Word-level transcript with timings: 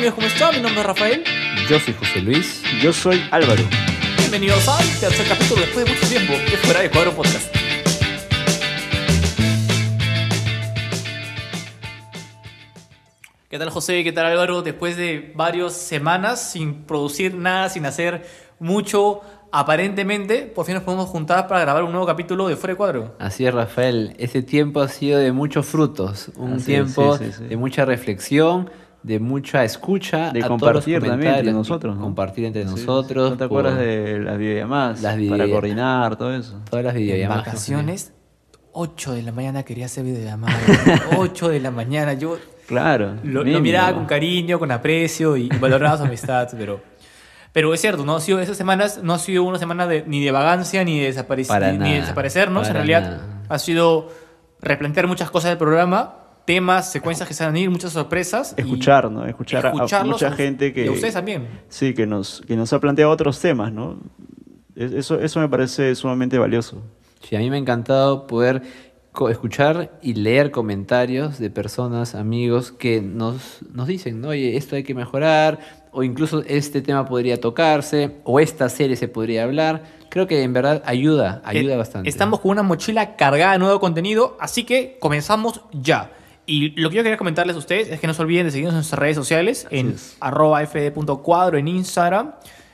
amigos? 0.00 0.14
¿Cómo 0.14 0.26
están? 0.28 0.54
Mi 0.54 0.62
nombre 0.62 0.80
es 0.80 0.86
Rafael. 0.86 1.24
Yo 1.68 1.78
soy 1.78 1.92
José 1.92 2.20
Luis. 2.22 2.62
Yo 2.82 2.90
soy 2.90 3.22
Álvaro. 3.30 3.62
Bienvenidos 4.16 4.66
al 4.66 4.84
tercer 4.98 5.28
capítulo 5.28 5.60
después 5.60 5.84
de 5.84 5.92
mucho 5.92 6.06
tiempo 6.06 6.32
de 6.32 6.56
Fuera 6.56 6.80
de 6.80 6.90
Cuadro 6.90 7.12
Podcast. 7.12 7.54
¿Qué 13.50 13.58
tal 13.58 13.68
José? 13.68 14.02
¿Qué 14.02 14.12
tal 14.12 14.24
Álvaro? 14.24 14.62
Después 14.62 14.96
de 14.96 15.32
varias 15.34 15.74
semanas 15.74 16.50
sin 16.50 16.84
producir 16.84 17.34
nada, 17.34 17.68
sin 17.68 17.84
hacer 17.84 18.24
mucho, 18.58 19.20
aparentemente, 19.52 20.46
por 20.46 20.64
fin 20.64 20.76
nos 20.76 20.84
podemos 20.84 21.10
juntar 21.10 21.46
para 21.46 21.60
grabar 21.60 21.82
un 21.82 21.90
nuevo 21.90 22.06
capítulo 22.06 22.48
de 22.48 22.56
Fuera 22.56 22.72
de 22.72 22.76
Cuadro. 22.78 23.16
Así 23.18 23.44
es, 23.44 23.52
Rafael. 23.52 24.14
Ese 24.18 24.42
tiempo 24.42 24.80
ha 24.80 24.88
sido 24.88 25.18
de 25.18 25.32
muchos 25.32 25.66
frutos. 25.66 26.30
Un 26.36 26.54
Así 26.54 26.74
es, 26.74 26.94
tiempo 26.94 27.18
sí, 27.18 27.26
sí, 27.26 27.32
sí. 27.36 27.44
de 27.44 27.56
mucha 27.58 27.84
reflexión, 27.84 28.70
de 29.02 29.18
mucha 29.20 29.64
escucha. 29.64 30.30
De 30.32 30.40
a 30.40 30.46
todos 30.46 30.60
los 30.60 30.60
compartir 30.60 31.02
también 31.02 31.34
entre 31.34 31.52
nosotros, 31.52 31.96
¿no? 31.96 32.02
Compartir 32.02 32.44
entre 32.46 32.64
Sí, 32.64 32.70
nosotros. 32.70 33.30
¿No 33.30 33.36
te 33.36 33.48
por 33.48 33.60
acuerdas 33.66 33.78
de 33.78 34.18
las 34.20 34.38
videollamadas? 34.38 35.00
Las 35.02 35.12
Para 35.12 35.16
videollamadas. 35.16 35.50
coordinar, 35.52 36.16
todo 36.16 36.34
eso. 36.34 36.60
Todas 36.68 36.84
las 36.84 36.94
En 36.94 37.00
videollamadas. 37.02 37.44
que 37.44 37.50
vacaciones, 37.50 38.12
8 38.72 39.12
de 39.14 39.22
la 39.22 39.32
mañana 39.32 39.62
quería 39.62 39.86
hacer 39.86 40.04
videollamada. 40.04 40.54
8 41.18 41.48
de 41.48 41.60
la 41.60 41.70
mañana, 41.70 42.12
yo 42.14 42.38
Claro. 42.66 43.14
Lo, 43.24 43.42
lo 43.42 43.60
miraba 43.60 43.94
con 43.94 44.06
cariño, 44.06 44.58
con 44.60 44.70
aprecio 44.70 45.36
y 45.36 45.48
valoraba 45.48 45.96
su 45.96 46.04
amistad, 46.04 46.48
pero, 46.56 46.80
pero 47.52 47.74
es 47.74 47.80
cierto, 47.80 48.04
no 48.04 48.14
ha 48.14 48.20
sido 48.20 48.38
esas 48.38 48.56
semanas, 48.56 49.00
no 49.02 49.12
ha 49.14 49.18
sido 49.18 49.42
una 49.42 49.58
semana 49.58 49.88
de, 49.88 50.04
ni 50.06 50.22
de 50.24 50.30
vagancia 50.30 50.84
ni 50.84 51.00
de, 51.00 51.12
desaparec- 51.12 51.48
Para 51.48 51.72
ni, 51.72 51.78
ni 51.78 51.84
de 51.84 51.90
nada, 51.90 52.00
desaparecernos, 52.02 52.68
en 52.68 52.72
para 52.74 52.84
realidad 52.84 53.10
nada. 53.10 53.42
ha 53.48 53.58
sido 53.58 54.08
replantear 54.60 55.08
muchas 55.08 55.32
cosas 55.32 55.50
del 55.50 55.58
programa, 55.58 56.14
temas, 56.54 56.90
secuencias 56.92 57.28
que 57.28 57.34
se 57.34 57.44
van 57.44 57.54
a 57.54 57.58
ir, 57.58 57.70
muchas 57.70 57.92
sorpresas. 57.92 58.54
y 58.56 58.60
Escuchar, 58.62 59.10
¿no? 59.10 59.24
Escuchar, 59.26 59.66
a- 59.66 59.72
mucha 60.04 60.28
a- 60.28 60.32
gente 60.32 60.72
que... 60.72 60.84
Y 60.84 60.88
a 60.88 60.92
ustedes 60.92 61.14
también. 61.14 61.46
Sí, 61.68 61.94
que 61.94 62.06
nos, 62.06 62.42
que 62.46 62.56
nos 62.56 62.72
ha 62.72 62.80
planteado 62.80 63.10
otros 63.12 63.38
temas, 63.40 63.72
¿no? 63.72 63.98
Es- 64.74 64.92
Eso, 64.92 65.20
eso 65.20 65.40
me 65.40 65.48
parece 65.48 65.94
sumamente 65.94 66.38
valioso. 66.38 66.82
Sí, 67.22 67.36
a 67.36 67.38
mí 67.38 67.50
me 67.50 67.56
ha 67.56 67.58
encantado 67.58 68.26
poder 68.26 68.62
escuchar 69.28 69.98
y 70.02 70.14
leer 70.14 70.50
comentarios 70.50 71.38
de 71.38 71.50
personas, 71.50 72.14
amigos, 72.14 72.70
que 72.72 73.00
nos, 73.02 73.58
nos 73.72 73.86
dicen, 73.88 74.20
¿no? 74.20 74.28
oye, 74.28 74.56
esto 74.56 74.76
hay 74.76 74.84
que 74.84 74.94
mejorar, 74.94 75.58
o 75.92 76.02
incluso 76.04 76.42
este 76.46 76.80
tema 76.80 77.04
podría 77.04 77.40
tocarse, 77.40 78.16
o 78.24 78.38
esta 78.40 78.68
serie 78.68 78.96
se 78.96 79.08
podría 79.08 79.42
hablar. 79.44 79.82
Creo 80.08 80.26
que 80.26 80.42
en 80.42 80.52
verdad 80.52 80.82
ayuda, 80.86 81.42
ayuda 81.44 81.74
Eh, 81.74 81.76
bastante. 81.76 82.08
Estamos 82.08 82.40
con 82.40 82.52
una 82.52 82.62
mochila 82.62 83.16
cargada 83.16 83.52
de 83.52 83.58
nuevo 83.58 83.80
contenido, 83.80 84.36
así 84.40 84.64
que 84.64 84.96
comenzamos 85.00 85.60
ya. 85.72 86.12
Y 86.50 86.70
lo 86.70 86.90
que 86.90 86.96
yo 86.96 87.04
quería 87.04 87.16
comentarles 87.16 87.54
a 87.54 87.60
ustedes 87.60 87.90
es 87.90 88.00
que 88.00 88.08
no 88.08 88.12
se 88.12 88.22
olviden 88.22 88.46
de 88.46 88.50
seguirnos 88.50 88.72
en 88.72 88.78
nuestras 88.78 88.98
redes 88.98 89.14
sociales, 89.14 89.68
en 89.70 89.90
es. 89.90 90.16
arroba 90.18 90.60
fd.cuadro 90.66 91.56
en 91.56 91.68
Instagram 91.68 92.32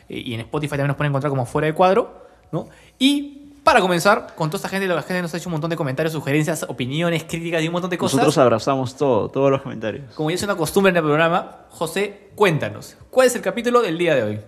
eh, 0.08 0.22
y 0.24 0.32
en 0.32 0.40
Spotify 0.40 0.70
también 0.70 0.88
nos 0.88 0.96
pueden 0.96 1.10
encontrar 1.10 1.28
como 1.28 1.44
fuera 1.44 1.66
de 1.66 1.74
cuadro. 1.74 2.26
¿no? 2.52 2.70
Y 2.98 3.52
para 3.62 3.82
comenzar, 3.82 4.34
con 4.34 4.48
toda 4.48 4.56
esta 4.56 4.70
gente, 4.70 4.88
la 4.88 5.02
gente 5.02 5.20
nos 5.20 5.34
ha 5.34 5.36
hecho 5.36 5.50
un 5.50 5.52
montón 5.52 5.68
de 5.68 5.76
comentarios, 5.76 6.14
sugerencias, 6.14 6.62
opiniones, 6.62 7.24
críticas 7.24 7.62
y 7.62 7.66
un 7.66 7.74
montón 7.74 7.90
de 7.90 7.98
cosas. 7.98 8.14
Nosotros 8.16 8.38
abrazamos 8.38 8.96
todo, 8.96 9.28
todos 9.28 9.50
los 9.50 9.60
comentarios. 9.60 10.14
Como 10.14 10.30
ya 10.30 10.36
es 10.36 10.42
una 10.42 10.56
costumbre 10.56 10.88
en 10.88 10.96
el 10.96 11.02
programa, 11.02 11.66
José, 11.68 12.30
cuéntanos, 12.34 12.96
¿cuál 13.10 13.26
es 13.26 13.36
el 13.36 13.42
capítulo 13.42 13.82
del 13.82 13.98
día 13.98 14.14
de 14.14 14.22
hoy? 14.22 14.40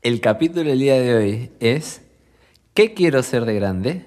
El 0.00 0.22
capítulo 0.22 0.70
del 0.70 0.78
día 0.78 0.94
de 0.94 1.14
hoy 1.14 1.50
es 1.60 2.00
¿Qué 2.72 2.94
quiero 2.94 3.22
ser 3.22 3.44
de 3.44 3.54
grande? 3.54 4.06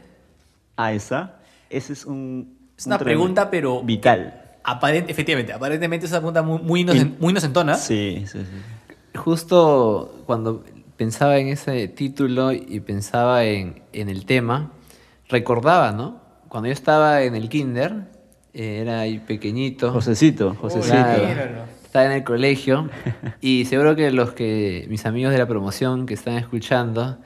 Ah, 0.75 0.91
esa. 0.93 1.35
Ese 1.69 1.93
es 1.93 2.05
un... 2.07 2.58
Es 2.79 2.85
un 2.85 2.93
una 2.93 2.97
tremendo- 2.97 3.19
pregunta, 3.23 3.51
pero 3.51 3.83
Vital. 3.83 4.41
Aparent- 4.63 5.05
efectivamente, 5.09 5.53
aparentemente 5.53 6.05
es 6.05 6.11
una 6.11 6.19
pregunta 6.21 6.41
muy, 6.41 6.59
muy, 6.61 6.83
inocen- 6.85 7.15
muy 7.19 7.31
inocentona. 7.31 7.75
Sí, 7.75 8.23
sí, 8.25 8.39
sí. 8.39 9.17
Justo 9.17 10.23
cuando 10.25 10.63
pensaba 10.97 11.37
en 11.37 11.47
ese 11.49 11.87
título 11.87 12.51
y 12.53 12.79
pensaba 12.79 13.43
en, 13.45 13.81
en 13.93 14.09
el 14.09 14.25
tema, 14.25 14.71
recordaba, 15.27 15.91
¿no? 15.91 16.21
Cuando 16.47 16.67
yo 16.67 16.73
estaba 16.73 17.21
en 17.23 17.35
el 17.35 17.49
kinder, 17.49 18.05
eh, 18.53 18.79
era 18.81 19.01
ahí 19.01 19.19
pequeñito. 19.19 19.91
Josecito, 19.91 20.55
Josecito. 20.59 20.95
Claro. 20.95 21.65
Estaba 21.83 22.05
en 22.05 22.11
el 22.13 22.23
colegio 22.23 22.89
y 23.41 23.65
seguro 23.65 23.95
que 23.95 24.09
los 24.11 24.31
que 24.33 24.85
mis 24.89 25.05
amigos 25.05 25.31
de 25.31 25.37
la 25.39 25.47
promoción 25.47 26.05
que 26.05 26.13
están 26.13 26.35
escuchando 26.35 27.17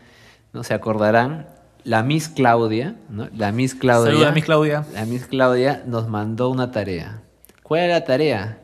no 0.54 0.64
se 0.64 0.74
acordarán 0.74 1.48
la 1.84 2.04
Miss 2.04 2.30
Claudia, 2.30 2.96
¿no? 3.10 3.28
La 3.36 3.52
Miss 3.52 3.76
Claudia. 3.76 4.12
Saluda 4.12 4.30
a 4.30 4.32
Miss 4.32 4.46
Claudia. 4.46 4.86
La 4.94 5.06
Miss 5.06 5.26
Claudia 5.26 5.84
nos 5.86 6.08
mandó 6.08 6.50
una 6.50 6.72
tarea. 6.72 7.22
¿Cuál 7.64 7.82
era 7.82 7.94
la 8.00 8.04
tarea? 8.06 8.60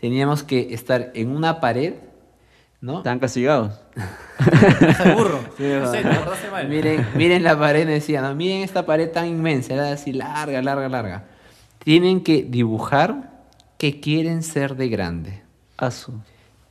Teníamos 0.00 0.42
que 0.42 0.74
estar 0.74 1.10
en 1.14 1.30
una 1.30 1.60
pared, 1.60 1.94
¿no? 2.80 2.98
Están 2.98 3.18
castigados. 3.18 3.78
Burro. 5.16 5.38
Sí, 5.56 5.64
no 5.64 5.90
sé, 5.90 6.02
te 6.02 6.50
mal. 6.50 6.68
Miren, 6.68 7.06
miren 7.14 7.42
la 7.44 7.58
pared, 7.58 7.86
decía, 7.86 8.20
¿no? 8.22 8.34
miren 8.34 8.62
esta 8.62 8.84
pared 8.84 9.10
tan 9.10 9.26
inmensa, 9.26 9.74
era 9.74 9.92
así 9.92 10.12
larga, 10.12 10.60
larga, 10.62 10.88
larga. 10.88 11.24
Tienen 11.78 12.22
que 12.22 12.42
dibujar 12.42 13.30
que 13.78 14.00
quieren 14.00 14.42
ser 14.42 14.76
de 14.76 14.88
grande. 14.88 15.42
Asu. 15.76 16.12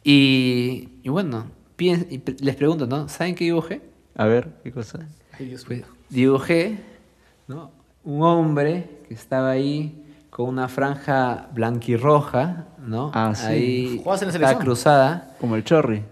Y, 0.04 0.90
y 1.04 1.10
bueno, 1.10 1.48
y 1.78 2.18
pre- 2.20 2.36
les 2.40 2.56
pregunto, 2.56 2.88
¿no? 2.88 3.08
¿Saben 3.10 3.36
qué 3.36 3.46
dibujé? 3.46 3.82
A 4.16 4.26
ver, 4.26 4.50
¿qué 4.64 4.72
cosa? 4.72 5.00
Ay, 5.40 5.46
Dios 5.48 5.64
Pues 5.66 5.84
dibujé, 6.10 6.78
¿no? 7.48 7.72
Un 8.04 8.24
hombre 8.24 9.02
que 9.08 9.14
estaba 9.14 9.52
ahí 9.52 10.04
con 10.30 10.48
una 10.50 10.68
franja 10.68 11.50
blanquirroja, 11.54 12.66
¿no? 12.80 13.12
Ah, 13.14 13.34
sí. 13.36 13.46
Ahí 13.48 13.98
¿Jugabas 14.00 14.22
en 14.22 14.28
la 14.28 14.34
estaba 14.34 14.48
selección? 14.50 14.60
cruzada, 14.66 15.36
Como 15.40 15.56
el 15.56 15.64
chorri. 15.64 16.04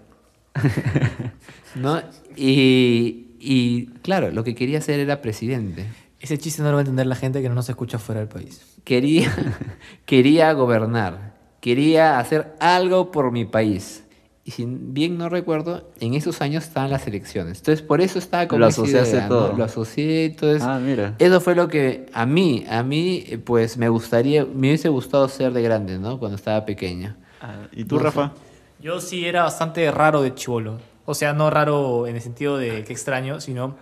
¿no? 1.75 2.02
Y, 2.35 3.28
y 3.40 3.88
claro, 4.02 4.31
lo 4.31 4.44
que 4.44 4.56
quería 4.56 4.80
hacer 4.80 5.00
era 5.00 5.22
presidente. 5.22 5.86
Ese 6.19 6.38
chiste 6.38 6.62
no 6.62 6.69
lo 6.69 6.74
va 6.75 6.80
a 6.80 6.81
entender 6.81 7.07
la 7.07 7.16
gente 7.16 7.41
que 7.41 7.50
no 7.50 7.56
nos 7.56 7.69
escucha 7.69 7.97
fuera 7.97 8.19
del 8.19 8.28
país. 8.30 8.62
Quería, 8.84 9.31
quería 10.06 10.51
gobernar, 10.53 11.34
quería 11.62 12.19
hacer 12.19 12.56
algo 12.59 13.12
por 13.12 13.31
mi 13.31 13.46
país. 13.46 14.03
Y 14.49 14.51
si 14.51 14.65
bien 14.67 15.15
no 15.19 15.29
recuerdo, 15.29 15.91
en 15.99 16.15
esos 16.15 16.41
años 16.41 16.63
estaban 16.63 16.89
las 16.89 17.05
elecciones. 17.05 17.59
Entonces, 17.59 17.85
por 17.85 18.01
eso 18.01 18.17
estaba 18.17 18.47
con 18.47 18.59
Lo 18.59 18.65
asociaste 18.65 19.17
idea, 19.17 19.27
¿no? 19.27 19.29
todo. 19.29 19.53
Lo 19.55 19.63
asocié, 19.63 20.25
entonces... 20.25 20.63
Ah, 20.63 20.79
mira. 20.79 21.13
Eso 21.19 21.39
fue 21.39 21.53
lo 21.53 21.67
que 21.67 22.07
a 22.13 22.25
mí, 22.25 22.65
a 22.67 22.81
mí, 22.81 23.25
pues 23.45 23.77
me 23.77 23.89
gustaría, 23.89 24.45
me 24.45 24.69
hubiese 24.69 24.89
gustado 24.89 25.29
ser 25.29 25.53
de 25.53 25.61
grande, 25.61 25.99
¿no? 25.99 26.17
Cuando 26.17 26.35
estaba 26.35 26.65
pequeño. 26.65 27.15
Ah, 27.39 27.67
¿Y 27.71 27.85
tú, 27.85 27.97
No 27.97 28.01
sé. 28.01 28.05
Rafa? 28.05 28.33
Yo 28.79 28.99
sí 28.99 29.23
era 29.23 29.43
bastante 29.43 29.91
raro 29.91 30.23
de 30.23 30.33
chivolo. 30.33 30.79
O 31.05 31.13
sea, 31.13 31.33
no 31.33 31.51
raro 31.51 32.07
en 32.07 32.15
el 32.15 32.21
sentido 32.23 32.57
de 32.57 32.83
que 32.83 32.91
extraño, 32.91 33.39
sino... 33.41 33.75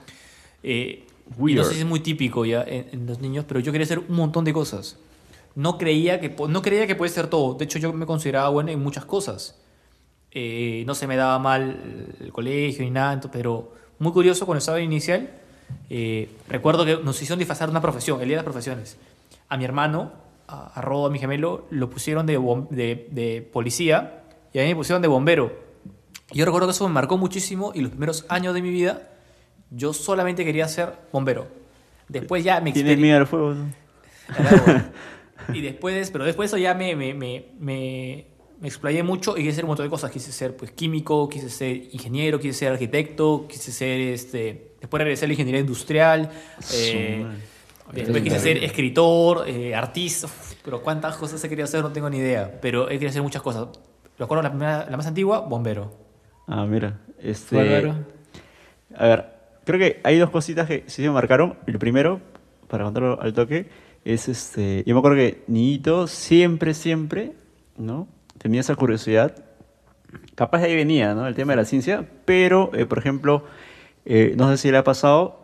eh, 0.64 1.06
y 1.48 1.54
no 1.56 1.64
sé 1.64 1.76
si 1.76 1.80
es 1.80 1.86
muy 1.86 2.02
típico 2.02 2.44
ya 2.44 2.62
en, 2.64 2.88
en 2.92 3.06
los 3.06 3.22
niños, 3.22 3.46
pero 3.48 3.62
yo 3.62 3.72
quería 3.72 3.86
hacer 3.86 4.00
un 4.00 4.18
montón 4.18 4.44
de 4.44 4.52
cosas. 4.52 4.98
No 5.56 5.78
creía 5.78 6.20
que, 6.20 6.36
no 6.50 6.62
creía 6.62 6.88
que 6.88 6.96
puede 6.96 7.10
ser 7.10 7.28
todo. 7.28 7.54
De 7.54 7.64
hecho, 7.64 7.80
yo 7.80 7.94
me 7.94 8.06
consideraba 8.06 8.50
bueno 8.50 8.70
en 8.72 8.84
muchas 8.84 9.06
cosas. 9.06 9.56
Eh, 10.40 10.84
no 10.86 10.94
se 10.94 11.08
me 11.08 11.16
daba 11.16 11.40
mal 11.40 12.16
el 12.20 12.32
colegio 12.32 12.86
ni 12.86 12.92
nada, 12.92 13.20
pero 13.32 13.74
muy 13.98 14.12
curioso 14.12 14.46
cuando 14.46 14.60
estaba 14.60 14.78
en 14.78 14.84
inicial. 14.86 15.32
eh, 15.90 16.30
recuerdo 16.48 16.86
que 16.86 16.98
nos 16.98 17.20
hicieron 17.20 17.40
disfrazar 17.40 17.72
una 17.72 17.82
profesión, 17.82 18.22
el 18.22 18.28
día 18.28 18.38
de 18.38 18.44
las 18.44 18.52
profesiones. 18.52 18.98
A 19.50 19.58
mi 19.58 19.66
hermano, 19.66 20.12
a, 20.48 20.68
a 20.76 20.82
Rodo, 20.82 21.08
a 21.08 21.10
mi 21.10 21.18
gemelo, 21.18 21.66
lo 21.72 21.90
pusieron 21.90 22.28
de, 22.28 22.38
de, 22.70 23.08
de 23.10 23.42
policía 23.52 24.22
y 24.54 24.60
a 24.60 24.62
mí 24.62 24.68
me 24.70 24.76
pusieron 24.76 25.02
de 25.02 25.08
bombero. 25.08 25.52
Yo 26.32 26.46
recuerdo 26.46 26.68
que 26.68 26.72
eso 26.74 26.88
me 26.88 26.94
marcó 26.94 27.18
muchísimo 27.18 27.72
y 27.74 27.82
los 27.82 27.90
primeros 27.90 28.26
años 28.30 28.54
de 28.54 28.62
mi 28.62 28.70
vida 28.70 29.10
yo 29.72 29.92
solamente 29.92 30.46
quería 30.46 30.68
ser 30.68 30.94
bombero. 31.12 31.48
Después 32.10 32.44
ya 32.44 32.62
me 32.62 32.74
¿Tienes 32.74 33.00
miedo 33.00 33.18
al 33.18 33.26
fuego? 33.28 33.56
no? 33.56 33.66
Y 35.54 35.62
después, 35.62 36.12
pero 36.12 36.26
después 36.26 36.52
de 36.52 36.58
eso 36.58 36.62
ya 36.64 36.74
me, 36.76 36.96
me, 36.96 37.14
me, 37.14 37.46
me, 37.60 38.28
me 38.60 38.68
explayé 38.68 39.04
mucho 39.04 39.38
y 39.38 39.42
quise 39.42 39.52
hacer 39.52 39.66
un 39.66 39.70
montón 39.70 39.86
de 39.86 39.90
cosas. 39.90 40.12
Quise 40.12 40.32
ser 40.32 40.56
pues 40.56 40.72
químico, 40.72 41.30
quise 41.30 41.50
ser 41.50 41.76
ingeniero, 41.92 42.40
quise 42.40 42.54
ser 42.54 42.72
arquitecto, 42.74 43.46
quise 43.48 43.72
ser 43.72 44.00
este. 44.00 44.76
Después 44.80 45.02
regresé 45.02 45.26
a 45.26 45.28
la 45.28 45.34
ingeniería 45.34 45.62
industrial. 45.62 46.30
eh, 46.74 47.26
después 47.94 48.24
quise 48.24 48.40
ser 48.40 48.64
escritor, 48.64 49.48
eh, 49.48 49.76
artista. 49.76 50.28
uf, 50.28 50.54
pero 50.64 50.82
cuántas 50.82 51.18
cosas 51.18 51.44
he 51.44 51.50
querido 51.50 51.66
hacer 51.66 51.82
no 51.82 51.92
tengo 51.92 52.10
ni 52.10 52.18
idea. 52.18 52.60
Pero 52.62 52.88
he 52.88 52.94
querido 52.94 53.10
hacer 53.10 53.22
muchas 53.22 53.42
cosas. 53.42 53.68
Recuerdo 54.18 54.42
la, 54.42 54.50
primera, 54.50 54.88
la 54.90 54.98
más 54.98 55.06
antigua, 55.06 55.42
bombero. 55.42 55.92
Ah, 56.48 56.66
mira. 56.66 57.00
Este. 57.20 57.94
A 58.96 59.08
ver, 59.08 59.26
creo 59.66 59.80
que 59.80 60.00
hay 60.04 60.18
dos 60.18 60.32
cositas 60.32 60.68
que 60.68 60.84
sí 60.88 61.04
me 61.04 61.12
marcaron. 61.12 61.58
El 61.68 61.78
primero, 61.78 62.22
para 62.68 62.86
contarlo 62.86 63.22
al 63.22 63.34
toque, 63.34 63.70
es 64.04 64.28
este. 64.28 64.84
Yo 64.88 64.96
me 64.96 65.00
acuerdo 65.00 65.18
que 65.18 65.44
niñito 65.48 66.08
siempre, 66.08 66.74
siempre, 66.74 67.34
¿no? 67.78 68.08
Tenía 68.38 68.62
esa 68.62 68.76
curiosidad. 68.76 69.34
Capaz 70.36 70.60
de 70.60 70.68
ahí 70.68 70.76
venía, 70.76 71.14
¿no? 71.14 71.28
El 71.28 71.36
tema 71.36 71.54
de 71.54 71.58
la 71.58 71.66
ciencia. 71.66 72.06
Pero, 72.26 72.72
eh, 72.74 72.86
por 72.86 72.98
ejemplo, 73.00 73.44
eh, 74.06 74.34
no 74.38 74.50
sé 74.50 74.58
si 74.58 74.72
le 74.72 74.78
ha 74.78 74.84
pasado. 74.84 75.44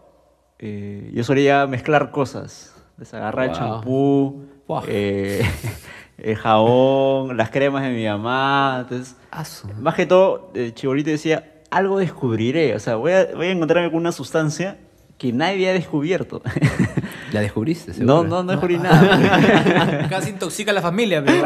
eh, 0.60 1.12
yo 1.13 1.24
solía 1.24 1.68
mezclar 1.68 2.12
cosas. 2.12 2.74
Desagarrar 2.98 3.45
el 3.45 3.50
Wow. 3.51 3.57
champú. 3.60 4.45
Wow. 4.68 4.84
eh, 4.88 5.42
el 6.18 6.36
jabón, 6.38 7.36
las 7.36 7.50
cremas 7.50 7.84
de 7.84 7.90
mi 7.90 8.06
mamá. 8.06 8.80
Entonces, 8.84 9.16
Asu. 9.31 9.68
más 9.81 9.96
que 9.96 10.06
todo, 10.06 10.51
el 10.56 10.74
chibolito 10.74 11.10
decía, 11.10 11.62
algo 11.72 12.00
descubriré. 12.00 12.75
O 12.75 12.80
sea, 12.80 12.96
voy 12.96 13.12
a, 13.12 13.28
voy 13.36 13.48
a 13.48 13.51
encontrarme 13.51 13.89
con 13.89 14.00
una 14.00 14.12
sustancia 14.13 14.78
que 15.18 15.34
nadie 15.34 15.69
ha 15.69 15.74
descubierto. 15.74 16.42
¿La 17.34 17.42
descubriste? 17.42 17.92
no, 17.92 17.96
seguro? 17.98 18.24
no, 18.24 18.44
no 18.44 18.51
descubrí 18.51 18.78
nada. 18.78 20.07
Casi 20.10 20.30
intoxica 20.30 20.72
a 20.72 20.75
la 20.75 20.81
familia, 20.81 21.24
pero... 21.25 21.44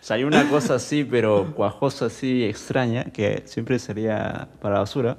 Salió 0.00 0.26
una 0.26 0.48
cosa 0.48 0.76
así, 0.76 1.04
pero 1.04 1.52
cuajosa, 1.54 2.06
así, 2.06 2.44
extraña, 2.44 3.04
que 3.04 3.42
siempre 3.46 3.78
sería 3.78 4.48
para 4.60 4.74
la 4.74 4.80
basura. 4.80 5.18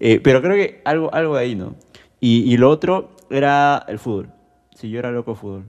Eh, 0.00 0.20
pero 0.22 0.42
creo 0.42 0.54
que 0.54 0.80
algo, 0.84 1.12
algo 1.14 1.36
de 1.36 1.42
ahí, 1.42 1.54
¿no? 1.54 1.74
Y, 2.20 2.52
y 2.52 2.56
lo 2.56 2.70
otro 2.70 3.10
era 3.30 3.84
el 3.88 3.98
fútbol. 3.98 4.28
Sí, 4.74 4.90
yo 4.90 4.98
era 4.98 5.10
loco 5.10 5.34
fútbol. 5.34 5.64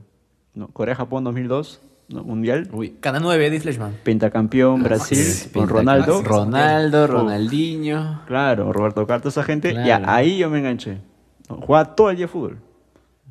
¿no? 0.54 0.68
Corea-Japón 0.68 1.24
2002, 1.24 1.80
¿no? 2.08 2.24
Mundial. 2.24 2.68
Uy. 2.72 2.96
Canal 3.00 3.22
9, 3.22 3.46
Eddie 3.46 3.60
Fleshman. 3.60 3.96
Pentacampeón 4.02 4.82
Brasil 4.82 5.18
Sí, 5.18 5.50
con 5.50 5.68
Ronaldo. 5.68 6.22
Ronaldo. 6.22 7.06
Ronaldinho. 7.06 8.22
Claro, 8.26 8.72
Roberto 8.72 9.06
Carlos, 9.06 9.34
esa 9.34 9.42
gente. 9.42 9.72
Y 9.72 9.90
ahí 9.90 10.38
yo 10.38 10.50
me 10.50 10.58
enganché. 10.58 10.98
Jugaba 11.48 11.94
todo 11.94 12.10
el 12.10 12.16
día 12.16 12.28
fútbol. 12.28 12.58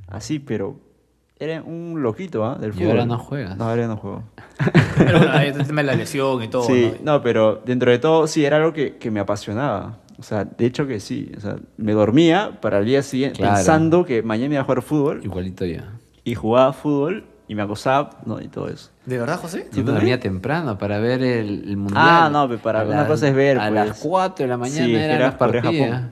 Así, 0.08 0.40
pero 0.40 0.80
era 1.44 1.62
un 1.62 2.02
loquito 2.02 2.46
¿ah? 2.46 2.58
del 2.60 2.72
Y 2.72 2.74
fútbol. 2.74 2.92
ahora 2.92 3.06
no 3.06 3.18
juegas. 3.18 3.58
No, 3.58 3.70
ahora 3.70 3.88
no 3.88 3.98
juego. 3.98 4.24
Pero 4.98 5.18
bueno, 5.20 5.34
ahí 5.34 5.48
está 5.50 5.62
el 5.62 5.68
tema 5.68 5.82
de 5.82 5.88
la 5.88 5.96
lesión 5.96 6.44
y 6.44 6.48
todo, 6.48 6.64
Sí, 6.64 6.92
¿no? 7.04 7.14
no, 7.14 7.22
pero 7.24 7.62
dentro 7.66 7.90
de 7.92 8.00
todo 8.00 8.28
sí 8.28 8.46
era 8.46 8.58
algo 8.58 8.72
que, 8.74 8.98
que 8.98 9.10
me 9.12 9.20
apasionaba. 9.20 9.98
O 10.20 10.24
sea, 10.24 10.46
de 10.46 10.66
hecho 10.66 10.86
que 10.88 11.00
sí. 11.00 11.32
O 11.36 11.40
sea, 11.42 11.56
me 11.78 11.92
dormía 11.94 12.60
para 12.62 12.78
el 12.80 12.86
día 12.86 13.02
siguiente 13.02 13.40
Claro. 13.40 13.56
pensando 13.56 14.06
que 14.06 14.22
mañana 14.22 14.54
iba 14.54 14.62
a 14.62 14.66
jugar 14.66 14.82
fútbol 14.84 15.22
Igualito 15.24 15.66
yo. 15.66 15.82
y 16.24 16.36
jugaba 16.36 16.72
fútbol 16.74 17.26
y 17.48 17.56
me 17.56 17.64
acosaba, 17.64 18.12
¿no? 18.26 18.40
Y 18.40 18.48
todo 18.48 18.70
eso. 18.70 18.92
¿De 19.06 19.18
verdad, 19.18 19.40
José? 19.40 19.68
Yo 19.74 19.84
me 19.84 19.92
dormía 19.92 20.20
temprano 20.20 20.78
para 20.78 21.00
ver 21.00 21.22
el, 21.24 21.66
el 21.68 21.76
mundial. 21.78 22.02
Ah, 22.06 22.30
no, 22.32 22.48
pero 22.48 22.60
para- 22.62 22.82
A 22.82 22.86
una 22.86 22.96
las- 22.98 23.08
cosa 23.08 23.28
es 23.28 23.36
ver, 23.36 23.58
A 23.60 23.70
pues. 23.70 23.74
las 23.74 24.00
4 24.00 24.44
de 24.46 24.48
la 24.50 24.58
mañana 24.58 24.86
Sí, 24.86 24.96
eran 24.96 25.10
era 25.16 25.26
las 25.26 25.36
Corea-Japón. 25.36 25.80
partidas. 25.80 26.04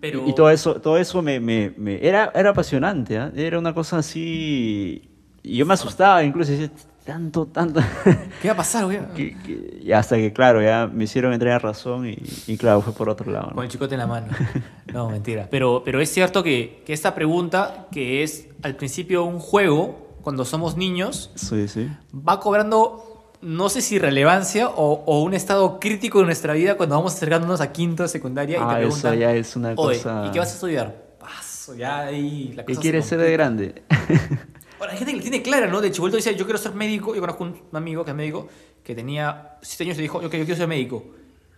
Pero... 0.00 0.26
Y 0.28 0.34
todo 0.34 0.50
eso, 0.50 0.80
todo 0.80 0.96
eso 0.96 1.20
me, 1.22 1.40
me- 1.40 1.72
me- 1.76 2.06
era, 2.06 2.32
era 2.34 2.50
apasionante, 2.50 3.18
¿ah? 3.18 3.30
Era 3.34 3.58
una 3.58 3.74
cosa 3.74 3.98
así... 3.98 5.08
Y 5.42 5.56
yo 5.56 5.66
me 5.66 5.74
asustaba 5.74 6.22
incluso, 6.22 6.52
decía, 6.52 6.70
tanto, 7.04 7.46
tanto... 7.46 7.80
¿Qué 8.42 8.48
va 8.48 8.54
a 8.54 8.56
pasar, 8.58 8.84
güey? 8.86 8.98
que- 9.14 9.36
que- 9.38 9.80
y 9.82 9.92
hasta 9.92 10.16
que, 10.16 10.32
claro, 10.32 10.62
ya 10.62 10.86
me 10.92 11.04
hicieron 11.04 11.32
entrar 11.32 11.54
en 11.54 11.60
razón 11.60 12.06
y, 12.08 12.16
y 12.46 12.56
claro, 12.56 12.80
fue 12.82 12.92
por 12.92 13.08
otro 13.08 13.30
lado. 13.32 13.48
¿no? 13.48 13.54
Con 13.56 13.64
el 13.64 13.70
chicote 13.70 13.94
en 13.94 14.00
la 14.00 14.06
mano. 14.06 14.28
No, 14.92 15.08
mentira. 15.08 15.46
Pero, 15.50 15.82
pero 15.84 16.00
es 16.00 16.10
cierto 16.12 16.42
que, 16.42 16.82
que 16.84 16.92
esta 16.92 17.14
pregunta, 17.14 17.86
que 17.92 18.22
es 18.24 18.48
al 18.62 18.74
principio 18.74 19.24
un 19.24 19.38
juego, 19.38 20.16
cuando 20.22 20.44
somos 20.44 20.76
niños, 20.76 21.30
Sí, 21.36 21.68
sí. 21.68 21.88
va 22.12 22.40
cobrando, 22.40 23.09
no 23.42 23.68
sé 23.68 23.80
si 23.80 23.98
relevancia 23.98 24.68
o, 24.68 25.02
o 25.06 25.22
un 25.22 25.34
estado 25.34 25.80
crítico 25.80 26.18
de 26.20 26.26
nuestra 26.26 26.52
vida 26.54 26.76
cuando 26.76 26.96
vamos 26.96 27.14
acercándonos 27.14 27.60
a 27.60 27.72
quinto 27.72 28.02
de 28.02 28.08
secundaria 28.08 28.58
y 28.58 28.60
Ah, 28.60 28.66
te 28.76 28.86
eso 28.86 29.00
preguntan, 29.00 29.18
ya 29.18 29.34
es 29.34 29.56
una 29.56 29.68
"Oye, 29.76 29.98
cosa- 29.98 30.24
¿y 30.26 30.30
qué 30.30 30.38
vas 30.38 30.50
a 30.50 30.54
estudiar? 30.54 31.10
Paso, 31.18 31.74
ya 31.74 32.00
ahí 32.00 32.52
la 32.54 32.64
¿Qué 32.64 32.72
cosa 32.74 32.80
se 32.80 32.82
quieres 32.82 33.06
ser 33.06 33.18
de 33.20 33.32
grande? 33.32 33.82
Bueno, 34.78 34.92
hay 34.92 34.98
gente 34.98 35.12
que 35.12 35.18
la 35.18 35.22
tiene 35.22 35.42
clara, 35.42 35.66
¿no? 35.66 35.82
De 35.82 35.90
chivuelto 35.92 36.16
dice, 36.16 36.34
yo 36.34 36.46
quiero 36.46 36.58
ser 36.58 36.72
médico. 36.72 37.14
Yo 37.14 37.20
conozco 37.20 37.44
un 37.44 37.54
amigo 37.74 38.02
que 38.02 38.12
es 38.12 38.16
médico, 38.16 38.48
que 38.82 38.94
tenía 38.94 39.58
7 39.60 39.84
años 39.84 39.98
y 39.98 40.00
dijo, 40.00 40.22
yo, 40.22 40.30
quiero- 40.30 40.42
yo 40.42 40.46
quiero 40.46 40.58
ser 40.58 40.68
médico. 40.68 41.04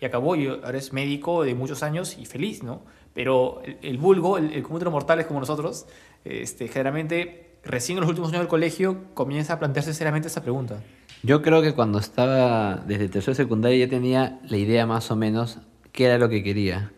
Y 0.01 0.05
acabó 0.05 0.35
y 0.35 0.49
ahora 0.49 0.77
es 0.77 0.93
médico 0.93 1.45
de 1.45 1.55
muchos 1.55 1.85
años 1.85 2.17
y 2.19 2.27
feliz, 2.27 2.65
¿no? 2.65 2.83
Pero 3.15 3.63
el, 3.65 3.79
el 3.83 3.99
vulgo, 3.99 4.39
el, 4.39 4.53
el 4.53 4.65
común 4.65 4.81
de 4.81 4.87
los 4.87 4.93
mortales 4.93 5.27
como 5.27 5.39
nosotros, 5.39 5.87
este, 6.25 6.67
generalmente 6.67 7.59
recién 7.63 7.99
en 7.99 8.01
los 8.01 8.09
últimos 8.09 8.31
años 8.31 8.41
del 8.41 8.49
colegio 8.49 9.05
comienza 9.15 9.53
a 9.53 9.59
plantearse 9.61 9.95
seriamente 9.95 10.27
esa 10.27 10.43
pregunta. 10.43 10.83
Yo 11.23 11.43
creo 11.43 11.63
que 11.63 11.73
cuando 11.73 11.99
estaba 11.99 12.77
desde 12.87 13.09
tercero 13.09 13.33
de 13.33 13.37
secundaria 13.45 13.85
ya 13.87 13.91
tenía 13.91 14.41
la 14.49 14.57
idea 14.57 14.87
más 14.87 15.11
o 15.11 15.17
menos 15.17 15.59
qué 15.93 16.07
era 16.07 16.19
lo 16.19 16.29
que 16.29 16.43
quería. 16.43 16.91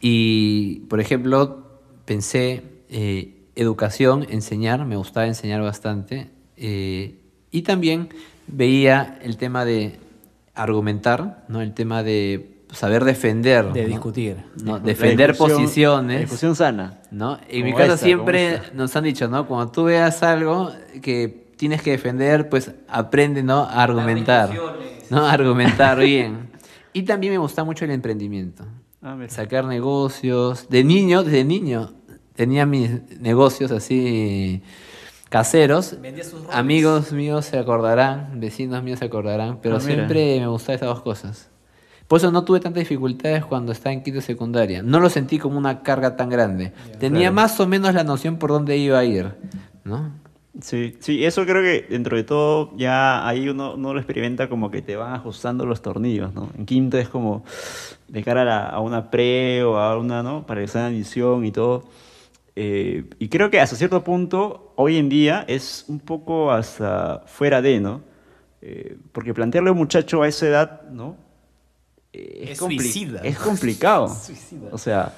Y, 0.00 0.80
por 0.88 1.00
ejemplo, 1.00 1.66
pensé 2.04 2.62
eh, 2.88 3.34
educación, 3.56 4.26
enseñar, 4.30 4.84
me 4.84 4.96
gustaba 4.96 5.26
enseñar 5.26 5.60
bastante. 5.62 6.30
eh, 6.56 7.16
y 7.50 7.62
también 7.62 8.10
veía 8.46 9.18
el 9.22 9.38
tema 9.38 9.64
de 9.64 9.98
argumentar, 10.54 11.44
¿no? 11.48 11.62
el 11.62 11.72
tema 11.72 12.02
de 12.02 12.58
saber 12.72 13.04
defender. 13.04 13.72
De 13.72 13.82
¿no? 13.82 13.88
discutir. 13.88 14.36
¿no? 14.62 14.78
Defender 14.78 15.30
La 15.30 15.36
posiciones. 15.36 16.20
discusión 16.20 16.54
sana. 16.54 17.00
¿no? 17.10 17.38
En 17.48 17.64
mi 17.64 17.70
Como 17.72 17.78
casa 17.82 17.94
esta, 17.94 18.04
siempre 18.04 18.60
nos 18.74 18.94
han 18.96 19.04
dicho, 19.04 19.28
¿no? 19.28 19.46
Cuando 19.46 19.72
tú 19.72 19.84
veas 19.84 20.22
algo 20.22 20.70
que 21.00 21.47
tienes 21.58 21.82
que 21.82 21.90
defender, 21.90 22.48
pues 22.48 22.70
aprende, 22.88 23.42
¿no? 23.42 23.64
A 23.64 23.82
argumentar. 23.82 24.50
¿No? 25.10 25.26
A 25.26 25.32
argumentar 25.32 25.98
bien. 26.00 26.48
Y 26.94 27.02
también 27.02 27.34
me 27.34 27.38
gusta 27.38 27.64
mucho 27.64 27.84
el 27.84 27.90
emprendimiento. 27.90 28.64
Ah. 29.02 29.16
Sacar 29.28 29.66
negocios. 29.66 30.68
De 30.70 30.82
niño, 30.84 31.22
desde 31.22 31.44
niño, 31.44 31.92
tenía 32.34 32.64
mis 32.64 32.90
negocios 33.20 33.70
así 33.70 34.62
caseros. 35.28 35.96
Sus. 36.22 36.42
Amigos 36.50 37.12
míos 37.12 37.44
se 37.44 37.58
acordarán, 37.58 38.40
vecinos 38.40 38.82
míos 38.82 38.98
se 39.00 39.04
acordarán, 39.04 39.58
pero 39.62 39.76
Ah, 39.76 39.80
siempre 39.80 40.40
me 40.40 40.46
gustaban 40.46 40.76
esas 40.76 40.88
dos 40.88 41.02
cosas. 41.02 41.48
Por 42.08 42.18
eso 42.18 42.32
no 42.32 42.42
tuve 42.42 42.58
tantas 42.60 42.80
dificultades 42.80 43.44
cuando 43.44 43.70
estaba 43.70 43.92
en 43.92 44.02
quinto 44.02 44.22
secundaria. 44.22 44.82
No 44.82 44.98
lo 44.98 45.10
sentí 45.10 45.38
como 45.38 45.58
una 45.58 45.82
carga 45.82 46.16
tan 46.16 46.30
grande. 46.30 46.72
Tenía 46.98 47.20
Claro. 47.28 47.34
más 47.34 47.60
o 47.60 47.66
menos 47.66 47.92
la 47.94 48.02
noción 48.02 48.38
por 48.38 48.48
dónde 48.50 48.78
iba 48.78 48.98
a 48.98 49.04
ir, 49.04 49.34
¿no? 49.84 50.10
Sí, 50.60 50.96
sí, 50.98 51.24
eso 51.24 51.44
creo 51.46 51.62
que 51.62 51.86
dentro 51.88 52.16
de 52.16 52.24
todo 52.24 52.72
ya 52.76 53.26
ahí 53.28 53.48
uno, 53.48 53.74
uno 53.74 53.94
lo 53.94 54.00
experimenta 54.00 54.48
como 54.48 54.70
que 54.72 54.82
te 54.82 54.96
van 54.96 55.14
ajustando 55.14 55.64
los 55.66 55.82
tornillos, 55.82 56.34
¿no? 56.34 56.50
En 56.58 56.66
quinto 56.66 56.98
es 56.98 57.08
como 57.08 57.44
de 58.08 58.24
cara 58.24 58.42
a, 58.42 58.44
la- 58.44 58.66
a 58.66 58.80
una 58.80 59.10
pre 59.10 59.62
o 59.62 59.76
a 59.78 59.96
una, 59.96 60.22
¿no? 60.24 60.44
Para 60.46 60.62
examen 60.62 60.90
de 60.90 60.96
admisión 60.96 61.44
y 61.44 61.52
todo. 61.52 61.84
Eh, 62.56 63.04
y 63.20 63.28
creo 63.28 63.50
que 63.50 63.60
hasta 63.60 63.76
cierto 63.76 64.02
punto, 64.02 64.72
hoy 64.74 64.96
en 64.96 65.08
día, 65.08 65.44
es 65.46 65.84
un 65.86 66.00
poco 66.00 66.50
hasta 66.50 67.22
fuera 67.26 67.62
de, 67.62 67.78
¿no? 67.78 68.00
Eh, 68.60 68.96
porque 69.12 69.32
plantearle 69.32 69.68
a 69.68 69.72
un 69.72 69.78
muchacho 69.78 70.22
a 70.22 70.28
esa 70.28 70.48
edad, 70.48 70.82
¿no? 70.90 71.16
Eh, 72.12 72.48
Es 72.50 72.60
compli- 72.60 72.80
suicida. 72.80 73.20
Es 73.22 73.38
complicado. 73.38 74.08
Suicida. 74.26 74.70
O 74.72 74.78
sea, 74.78 75.12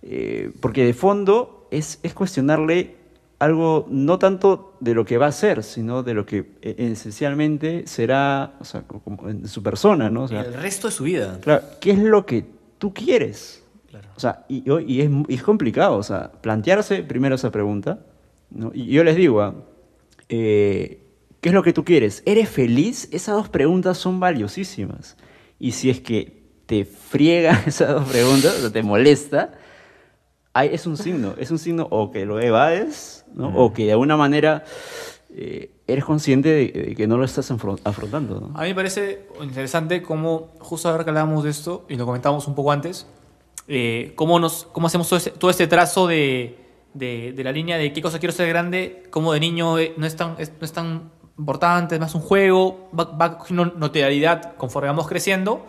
eh, 0.00 0.50
porque 0.62 0.86
de 0.86 0.94
fondo 0.94 1.68
es, 1.70 2.00
es 2.02 2.14
cuestionarle 2.14 2.96
algo 3.40 3.86
no 3.90 4.18
tanto 4.20 4.76
de 4.80 4.94
lo 4.94 5.04
que 5.04 5.18
va 5.18 5.26
a 5.26 5.32
ser, 5.32 5.62
sino 5.64 6.02
de 6.04 6.14
lo 6.14 6.24
que 6.26 6.52
eh, 6.62 6.74
esencialmente 6.78 7.84
será, 7.86 8.54
o 8.60 8.64
sea, 8.64 8.82
co- 8.82 9.00
como 9.00 9.28
en 9.28 9.48
su 9.48 9.62
persona, 9.62 10.08
¿no? 10.10 10.22
O 10.24 10.28
sea, 10.28 10.42
el 10.42 10.54
resto 10.54 10.86
de 10.88 10.92
su 10.92 11.04
vida. 11.04 11.38
claro, 11.40 11.64
¿qué 11.80 11.90
es 11.90 11.98
lo 11.98 12.24
que 12.26 12.44
tú 12.78 12.94
quieres? 12.94 13.64
Claro. 13.88 14.08
O 14.16 14.20
sea, 14.20 14.44
y, 14.48 14.62
y- 14.70 14.84
y 14.94 15.00
es, 15.00 15.10
y 15.28 15.34
es 15.34 15.42
complicado, 15.42 15.96
o 15.96 16.02
sea, 16.04 16.30
plantearse 16.40 17.02
primero 17.02 17.34
esa 17.34 17.50
pregunta, 17.50 17.98
¿no? 18.50 18.70
Y 18.74 18.86
yo 18.86 19.02
les 19.02 19.16
digo, 19.16 19.40
ah, 19.40 19.54
eh, 20.28 21.02
¿qué 21.40 21.48
es 21.48 21.54
lo 21.54 21.62
que 21.62 21.72
tú 21.72 21.84
quieres? 21.84 22.22
¿Eres 22.26 22.48
feliz? 22.48 23.08
Esas 23.12 23.34
dos 23.36 23.48
preguntas 23.48 23.98
son 23.98 24.20
valiosísimas. 24.20 25.16
Y 25.58 25.72
si 25.72 25.90
es 25.90 26.00
que 26.00 26.40
te 26.66 26.84
friega 26.84 27.62
esas 27.66 27.88
dos 27.94 28.08
preguntas, 28.08 28.54
o 28.58 28.60
sea, 28.60 28.70
te 28.70 28.82
molesta, 28.82 29.54
ahí 30.52 30.70
es 30.72 30.86
un 30.86 30.96
signo, 30.96 31.34
es 31.38 31.50
un 31.50 31.58
signo 31.58 31.86
o 31.90 32.10
que 32.10 32.24
lo 32.26 32.40
evades, 32.40 33.24
¿no? 33.34 33.48
o 33.56 33.72
que 33.72 33.86
de 33.86 33.92
alguna 33.92 34.16
manera 34.16 34.64
eh, 35.34 35.70
eres 35.86 36.04
consciente 36.04 36.48
de, 36.48 36.66
de 36.88 36.94
que 36.94 37.06
no 37.06 37.16
lo 37.16 37.24
estás 37.24 37.50
afron- 37.50 37.80
afrontando. 37.84 38.40
¿no? 38.40 38.58
A 38.58 38.62
mí 38.62 38.68
me 38.70 38.74
parece 38.74 39.26
interesante 39.42 40.02
cómo, 40.02 40.48
justo 40.58 40.88
ahora 40.88 41.04
que 41.04 41.10
hablábamos 41.10 41.44
de 41.44 41.50
esto, 41.50 41.84
y 41.88 41.96
lo 41.96 42.04
comentábamos 42.06 42.48
un 42.48 42.54
poco 42.54 42.72
antes, 42.72 43.06
eh, 43.68 44.12
cómo, 44.16 44.40
nos, 44.40 44.66
cómo 44.72 44.88
hacemos 44.88 45.08
todo, 45.08 45.18
ese- 45.18 45.30
todo 45.30 45.50
este 45.50 45.66
trazo 45.68 46.06
de, 46.08 46.58
de- 46.94 47.32
de 47.36 47.44
la 47.44 47.52
línea 47.52 47.78
de 47.78 47.92
qué 47.92 48.02
cosa 48.02 48.18
quiero 48.18 48.32
ser 48.32 48.48
grande, 48.48 49.04
cómo 49.10 49.32
de 49.32 49.40
niño 49.40 49.78
eh, 49.78 49.94
no 49.96 50.06
es 50.06 50.16
tan, 50.16 50.34
es- 50.38 50.50
no 50.58 50.64
es 50.64 50.72
tan 50.72 51.10
importante, 51.38 51.94
es 51.94 52.00
más 52.00 52.14
un 52.16 52.20
juego, 52.22 52.90
va, 52.98 53.04
va 53.04 53.38
cogiendo 53.38 53.66
notoriedad 53.66 54.56
conforme 54.56 54.88
vamos 54.88 55.06
creciendo, 55.06 55.64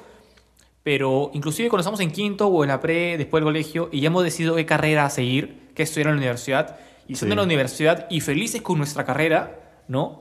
pero 0.83 1.29
inclusive 1.33 1.69
cuando 1.69 1.81
estamos 1.81 1.99
en 1.99 2.11
quinto 2.11 2.47
o 2.47 2.63
en 2.63 2.69
la 2.69 2.79
pre, 2.79 3.17
después 3.17 3.41
del 3.41 3.45
colegio, 3.45 3.89
y 3.91 4.01
ya 4.01 4.07
hemos 4.07 4.23
decidido 4.23 4.55
qué 4.55 4.65
carrera 4.65 5.09
seguir, 5.09 5.69
qué 5.75 5.83
estudiar 5.83 6.07
en 6.07 6.15
la 6.15 6.17
universidad, 6.19 6.77
y 7.07 7.13
estando 7.13 7.31
Sí. 7.31 7.33
en 7.33 7.37
la 7.37 7.43
universidad 7.43 8.07
y 8.09 8.21
felices 8.21 8.61
con 8.61 8.77
nuestra 8.77 9.05
carrera, 9.05 9.59
¿no? 9.87 10.19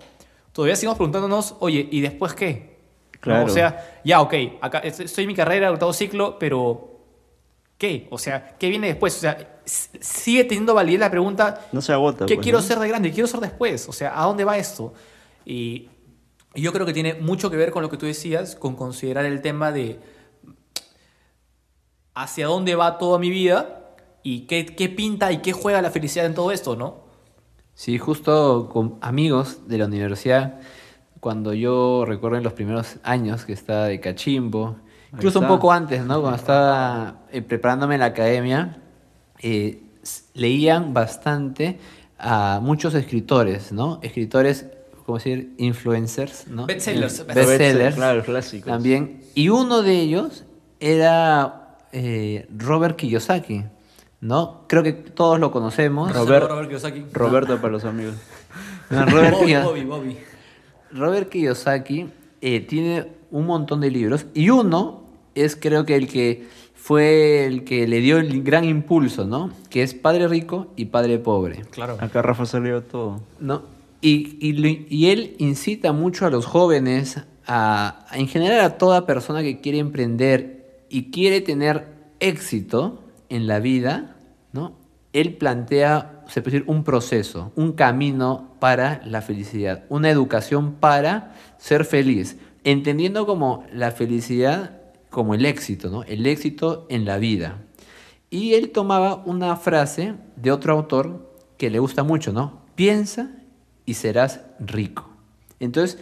Todavía 0.52 0.76
seguimos 0.76 0.96
preguntándonos, 0.98 1.54
oye, 1.60 1.88
¿y 1.90 2.00
después 2.00 2.34
qué? 2.34 2.78
¿No? 3.14 3.20
Claro. 3.20 3.46
O 3.46 3.48
sea, 3.50 4.00
ya, 4.04 4.20
ok, 4.22 4.34
acá 4.60 4.78
es- 4.78 5.00
estoy 5.00 5.24
en 5.24 5.28
mi 5.28 5.34
carrera, 5.34 5.70
octavo 5.70 5.92
ciclo, 5.92 6.38
pero 6.38 6.98
¿qué? 7.78 8.06
O 8.10 8.18
sea, 8.18 8.56
¿qué 8.58 8.68
viene 8.68 8.88
después? 8.88 9.16
O 9.16 9.20
sea, 9.20 9.60
sigue 9.64 10.44
teniendo 10.44 10.74
validez 10.74 11.00
la 11.00 11.10
pregunta, 11.10 11.66
No 11.72 11.80
se 11.80 11.92
agota. 11.92 12.26
¿qué 12.26 12.34
pues, 12.34 12.44
quiero 12.44 12.58
¿no? 12.58 12.64
ser 12.64 12.78
de 12.78 12.88
grande? 12.88 13.08
¿Qué 13.10 13.14
quiero 13.14 13.26
ser 13.28 13.40
después? 13.40 13.88
O 13.88 13.92
sea, 13.92 14.20
¿a 14.20 14.24
dónde 14.26 14.44
va 14.44 14.56
esto? 14.58 14.92
Y 15.44 15.88
yo 16.54 16.72
creo 16.72 16.84
que 16.86 16.92
tiene 16.92 17.14
mucho 17.14 17.50
que 17.50 17.56
ver 17.56 17.70
con 17.70 17.82
lo 17.82 17.90
que 17.90 17.96
tú 17.96 18.06
decías, 18.06 18.56
con 18.56 18.74
considerar 18.74 19.24
el 19.26 19.40
tema 19.42 19.70
de 19.70 20.00
hacia 22.14 22.46
dónde 22.46 22.74
va 22.74 22.98
toda 22.98 23.18
mi 23.18 23.30
vida 23.30 23.94
y 24.22 24.42
qué, 24.42 24.66
qué 24.66 24.88
pinta 24.88 25.32
y 25.32 25.38
qué 25.38 25.52
juega 25.52 25.82
la 25.82 25.90
felicidad 25.90 26.26
en 26.26 26.34
todo 26.34 26.52
esto, 26.52 26.76
¿no? 26.76 27.10
Sí, 27.74 27.98
justo 27.98 28.68
con 28.70 28.98
amigos 29.00 29.66
de 29.66 29.78
la 29.78 29.86
universidad, 29.86 30.60
cuando 31.20 31.54
yo 31.54 32.04
recuerdo 32.06 32.36
en 32.36 32.44
los 32.44 32.52
primeros 32.52 32.96
años 33.02 33.44
que 33.44 33.52
estaba 33.52 33.86
de 33.86 34.00
cachimbo, 34.00 34.76
incluso 35.12 35.40
un 35.40 35.46
poco 35.46 35.72
antes, 35.72 36.04
¿no? 36.04 36.20
Cuando 36.20 36.36
estaba 36.36 37.22
eh, 37.30 37.42
preparándome 37.42 37.94
en 37.94 38.00
la 38.00 38.06
academia, 38.06 38.82
eh, 39.40 39.82
leían 40.34 40.92
bastante 40.92 41.78
a 42.18 42.60
muchos 42.62 42.94
escritores, 42.94 43.72
¿no? 43.72 43.98
Escritores, 44.02 44.66
¿cómo 45.06 45.18
decir? 45.18 45.54
Influencers, 45.56 46.48
¿no? 46.48 46.66
Bestsellers. 46.66 47.20
Eh, 47.20 47.24
Bestsellers. 47.34 47.96
Claro, 47.96 48.22
clásicos. 48.22 48.70
También. 48.70 49.22
Y 49.34 49.48
uno 49.48 49.82
de 49.82 50.00
ellos 50.00 50.44
era 50.80 51.59
eh, 51.92 52.46
Robert 52.56 52.96
Kiyosaki, 52.96 53.64
¿no? 54.20 54.64
Creo 54.68 54.82
que 54.82 54.92
todos 54.92 55.38
lo 55.40 55.50
conocemos. 55.50 56.12
Robert- 56.14 56.48
Robert 56.48 56.68
Kiyosaki. 56.68 57.04
Roberto 57.12 57.56
para 57.60 57.72
los 57.72 57.84
amigos. 57.84 58.14
No, 58.90 59.06
Robert, 59.06 59.36
Bobby, 59.38 59.54
Bobby, 59.54 59.84
Bobby. 59.84 60.16
Robert 60.92 61.28
Kiyosaki 61.28 62.06
eh, 62.40 62.60
tiene 62.60 63.06
un 63.30 63.46
montón 63.46 63.80
de 63.80 63.90
libros 63.90 64.26
y 64.34 64.50
uno 64.50 65.04
es 65.36 65.54
creo 65.54 65.84
que 65.86 65.94
el 65.94 66.08
que 66.08 66.48
fue 66.74 67.44
el 67.46 67.62
que 67.64 67.86
le 67.86 68.00
dio 68.00 68.18
el 68.18 68.42
gran 68.42 68.64
impulso, 68.64 69.24
¿no? 69.26 69.50
Que 69.68 69.82
es 69.82 69.94
Padre 69.94 70.26
Rico 70.26 70.68
y 70.76 70.86
Padre 70.86 71.18
Pobre. 71.18 71.62
Claro. 71.70 71.96
Acá 72.00 72.22
Rafa 72.22 72.46
salió 72.46 72.82
todo. 72.82 73.20
¿no? 73.38 73.62
Y, 74.00 74.38
y 74.40 74.86
y 74.88 75.10
él 75.10 75.34
incita 75.38 75.92
mucho 75.92 76.26
a 76.26 76.30
los 76.30 76.46
jóvenes, 76.46 77.18
a, 77.46 78.06
a- 78.10 78.18
en 78.18 78.26
general 78.28 78.60
a 78.62 78.78
toda 78.78 79.06
persona 79.06 79.42
que 79.42 79.60
quiere 79.60 79.78
emprender 79.78 80.59
y 80.90 81.10
quiere 81.10 81.40
tener 81.40 81.86
éxito 82.18 83.00
en 83.30 83.46
la 83.46 83.60
vida, 83.60 84.16
¿no? 84.52 84.76
Él 85.12 85.36
plantea, 85.36 86.22
se 86.28 86.42
puede 86.42 86.58
decir, 86.58 86.70
un 86.70 86.84
proceso, 86.84 87.52
un 87.56 87.72
camino 87.72 88.50
para 88.60 89.00
la 89.06 89.22
felicidad, 89.22 89.84
una 89.88 90.10
educación 90.10 90.74
para 90.74 91.34
ser 91.58 91.84
feliz, 91.84 92.36
entendiendo 92.64 93.26
como 93.26 93.64
la 93.72 93.92
felicidad 93.92 94.76
como 95.08 95.34
el 95.34 95.46
éxito, 95.46 95.90
¿no? 95.90 96.04
El 96.04 96.26
éxito 96.26 96.86
en 96.88 97.04
la 97.04 97.18
vida. 97.18 97.62
Y 98.30 98.54
él 98.54 98.70
tomaba 98.70 99.22
una 99.26 99.56
frase 99.56 100.14
de 100.36 100.52
otro 100.52 100.72
autor 100.72 101.34
que 101.56 101.70
le 101.70 101.80
gusta 101.80 102.04
mucho, 102.04 102.32
¿no? 102.32 102.60
Piensa 102.76 103.30
y 103.84 103.94
serás 103.94 104.40
rico. 104.60 105.10
Entonces, 105.58 105.98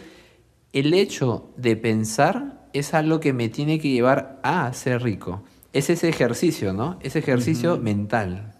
el 0.73 0.93
hecho 0.93 1.49
de 1.57 1.75
pensar 1.75 2.58
es 2.73 2.93
algo 2.93 3.19
que 3.19 3.33
me 3.33 3.49
tiene 3.49 3.79
que 3.79 3.89
llevar 3.89 4.39
a 4.43 4.71
ser 4.73 5.01
rico. 5.03 5.43
Es 5.73 5.89
ese 5.89 6.09
ejercicio, 6.09 6.73
¿no? 6.73 6.97
Ese 7.01 7.19
ejercicio 7.19 7.77
mental. 7.77 8.53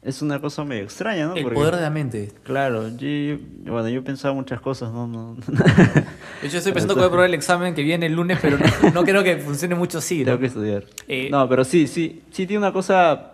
Es 0.00 0.22
una 0.22 0.40
cosa 0.40 0.64
medio 0.64 0.84
extraña, 0.84 1.26
¿no? 1.26 1.34
El 1.34 1.42
Porque- 1.42 1.54
poder 1.56 1.76
de 1.76 1.82
la 1.82 1.90
mente. 1.90 2.32
Claro, 2.44 2.88
yo, 2.88 3.06
yo- 3.08 3.38
bueno, 3.72 3.88
yo 3.88 4.02
pensaba 4.04 4.32
muchas 4.32 4.60
cosas, 4.60 4.92
¿no? 4.92 5.06
no 5.06 5.34
De 5.34 6.46
hecho, 6.46 6.56
estoy 6.58 6.72
pensando 6.72 6.94
que 6.94 7.00
voy 7.00 7.08
a 7.08 7.10
probar 7.10 7.26
el 7.28 7.34
examen 7.34 7.74
que 7.74 7.82
viene 7.82 8.06
el 8.06 8.12
lunes, 8.14 8.38
pero 8.40 8.56
no, 8.58 8.90
no 8.92 9.04
creo 9.04 9.22
que 9.24 9.36
funcione 9.38 9.74
mucho 9.74 9.98
así. 9.98 10.20
¿no? 10.20 10.26
Tengo 10.26 10.38
que 10.38 10.46
estudiar. 10.46 10.84
Eh, 11.08 11.28
no, 11.30 11.48
pero 11.48 11.64
sí, 11.64 11.86
sí, 11.88 12.22
sí 12.30 12.46
tiene 12.46 12.58
una 12.58 12.72
cosa 12.72 13.32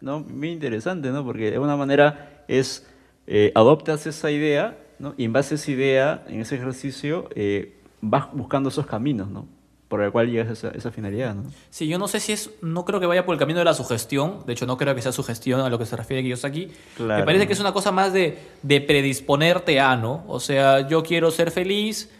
¿no? 0.00 0.20
muy 0.20 0.50
interesante, 0.50 1.10
¿no? 1.10 1.24
Porque 1.24 1.44
de 1.48 1.54
alguna 1.54 1.76
manera 1.76 2.42
es, 2.48 2.84
eh, 3.26 3.52
adoptas 3.54 4.06
esa 4.06 4.30
idea, 4.32 4.76
¿no? 4.98 5.14
Y 5.16 5.24
en 5.24 5.32
base 5.32 5.54
a 5.54 5.56
esa 5.56 5.70
idea, 5.70 6.24
en 6.28 6.40
ese 6.40 6.56
ejercicio, 6.56 7.28
eh, 7.36 7.76
vas 8.08 8.26
buscando 8.32 8.68
esos 8.68 8.86
caminos, 8.86 9.28
¿no? 9.28 9.46
Por 9.88 10.02
el 10.02 10.10
cual 10.10 10.30
llegas 10.30 10.48
a 10.48 10.52
esa, 10.52 10.68
esa 10.70 10.90
finalidad, 10.90 11.34
¿no? 11.34 11.44
Sí, 11.70 11.86
yo 11.86 11.98
no 11.98 12.08
sé 12.08 12.18
si 12.18 12.32
es, 12.32 12.50
no 12.62 12.84
creo 12.84 13.00
que 13.00 13.06
vaya 13.06 13.24
por 13.24 13.34
el 13.34 13.38
camino 13.38 13.58
de 13.60 13.64
la 13.64 13.74
sugestión, 13.74 14.40
de 14.46 14.54
hecho 14.54 14.66
no 14.66 14.76
creo 14.76 14.94
que 14.94 15.02
sea 15.02 15.12
sugestión 15.12 15.60
a 15.60 15.68
lo 15.68 15.78
que 15.78 15.86
se 15.86 15.94
refiere 15.94 16.22
Kiyosaki. 16.22 16.68
Claro. 16.96 17.20
Me 17.20 17.24
parece 17.24 17.46
que 17.46 17.52
es 17.52 17.60
una 17.60 17.72
cosa 17.72 17.92
más 17.92 18.12
de, 18.12 18.38
de 18.62 18.80
predisponerte 18.80 19.78
a, 19.80 19.96
¿no? 19.96 20.24
O 20.26 20.40
sea, 20.40 20.88
yo 20.88 21.02
quiero 21.02 21.30
ser 21.30 21.50
feliz 21.50 22.10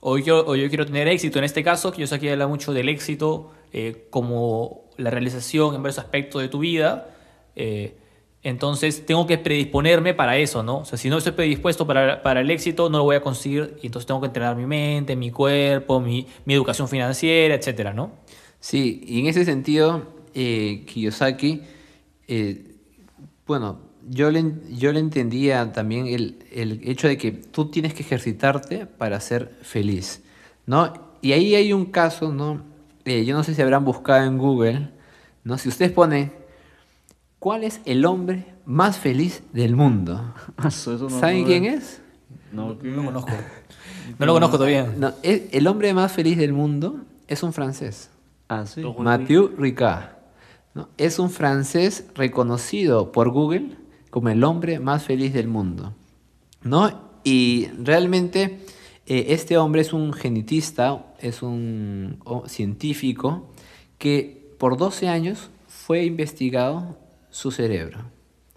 o 0.00 0.18
yo, 0.18 0.44
o 0.46 0.56
yo 0.56 0.68
quiero 0.68 0.84
tener 0.84 1.06
éxito. 1.08 1.38
En 1.38 1.44
este 1.44 1.62
caso, 1.62 1.92
Kiyosaki 1.92 2.28
habla 2.28 2.48
mucho 2.48 2.72
del 2.72 2.88
éxito 2.88 3.52
eh, 3.72 4.08
como 4.10 4.82
la 4.96 5.10
realización 5.10 5.74
en 5.74 5.82
varios 5.82 5.98
aspectos 5.98 6.42
de 6.42 6.48
tu 6.48 6.58
vida. 6.58 7.08
eh, 7.56 7.96
entonces 8.42 9.06
tengo 9.06 9.26
que 9.26 9.38
predisponerme 9.38 10.14
para 10.14 10.36
eso, 10.36 10.62
¿no? 10.62 10.78
O 10.78 10.84
sea, 10.84 10.98
si 10.98 11.08
no 11.08 11.18
estoy 11.18 11.32
predispuesto 11.32 11.86
para, 11.86 12.22
para 12.22 12.40
el 12.40 12.50
éxito, 12.50 12.90
no 12.90 12.98
lo 12.98 13.04
voy 13.04 13.16
a 13.16 13.20
conseguir 13.20 13.76
y 13.82 13.86
entonces 13.86 14.06
tengo 14.06 14.20
que 14.20 14.26
entrenar 14.26 14.56
mi 14.56 14.66
mente, 14.66 15.14
mi 15.14 15.30
cuerpo, 15.30 16.00
mi, 16.00 16.26
mi 16.44 16.54
educación 16.54 16.88
financiera, 16.88 17.54
etcétera, 17.54 17.92
¿no? 17.92 18.12
Sí, 18.58 19.02
y 19.06 19.20
en 19.20 19.26
ese 19.26 19.44
sentido, 19.44 20.02
eh, 20.34 20.84
Kiyosaki, 20.86 21.62
eh, 22.28 22.74
bueno, 23.46 23.80
yo 24.08 24.30
le, 24.30 24.44
yo 24.70 24.92
le 24.92 25.00
entendía 25.00 25.72
también 25.72 26.08
el, 26.08 26.44
el 26.50 26.80
hecho 26.82 27.06
de 27.06 27.16
que 27.16 27.30
tú 27.30 27.70
tienes 27.70 27.94
que 27.94 28.02
ejercitarte 28.02 28.86
para 28.86 29.20
ser 29.20 29.56
feliz, 29.62 30.22
¿no? 30.66 30.92
Y 31.20 31.32
ahí 31.32 31.54
hay 31.54 31.72
un 31.72 31.86
caso, 31.86 32.32
¿no? 32.32 32.62
Eh, 33.04 33.24
yo 33.24 33.36
no 33.36 33.44
sé 33.44 33.54
si 33.54 33.62
habrán 33.62 33.84
buscado 33.84 34.26
en 34.26 34.38
Google, 34.38 34.90
¿no? 35.44 35.58
Si 35.58 35.68
ustedes 35.68 35.92
ponen, 35.92 36.32
¿cuál 37.42 37.64
es 37.64 37.80
el 37.86 38.04
hombre 38.06 38.46
más 38.64 38.98
feliz 38.98 39.42
del 39.52 39.74
mundo? 39.74 40.32
Eso 40.64 40.96
no- 40.96 41.10
¿Saben 41.10 41.44
quién 41.44 41.64
es? 41.64 42.00
No, 42.52 42.74
No 42.74 43.02
lo 43.02 43.04
conozco. 43.06 43.30
No 44.18 44.26
lo 44.26 44.32
conozco 44.34 44.56
todavía. 44.58 44.94
No, 44.96 45.12
es- 45.24 45.42
el 45.50 45.66
hombre 45.66 45.92
más 45.92 46.12
feliz 46.12 46.38
del 46.38 46.52
mundo 46.52 47.00
es 47.26 47.42
un 47.42 47.52
francés. 47.52 48.10
Ah, 48.48 48.64
sí. 48.64 48.82
Mathieu 48.98 49.48
Ricard. 49.58 50.10
¿no? 50.74 50.88
Es 50.98 51.18
un 51.18 51.30
francés 51.30 52.06
reconocido 52.14 53.10
por 53.10 53.30
Google 53.30 53.76
como 54.10 54.28
el 54.28 54.44
hombre 54.44 54.78
más 54.78 55.02
feliz 55.02 55.32
del 55.32 55.48
mundo. 55.48 55.94
¿no? 56.62 57.10
Y 57.24 57.66
realmente 57.82 58.60
eh, 59.06 59.26
este 59.30 59.56
hombre 59.58 59.80
es 59.80 59.92
un 59.92 60.12
genetista, 60.12 61.06
es 61.18 61.42
un 61.42 62.18
científico 62.46 63.48
que 63.98 64.54
por 64.58 64.76
12 64.76 65.08
años 65.08 65.50
fue 65.66 66.04
investigado 66.04 66.98
su 67.32 67.50
cerebro. 67.50 67.98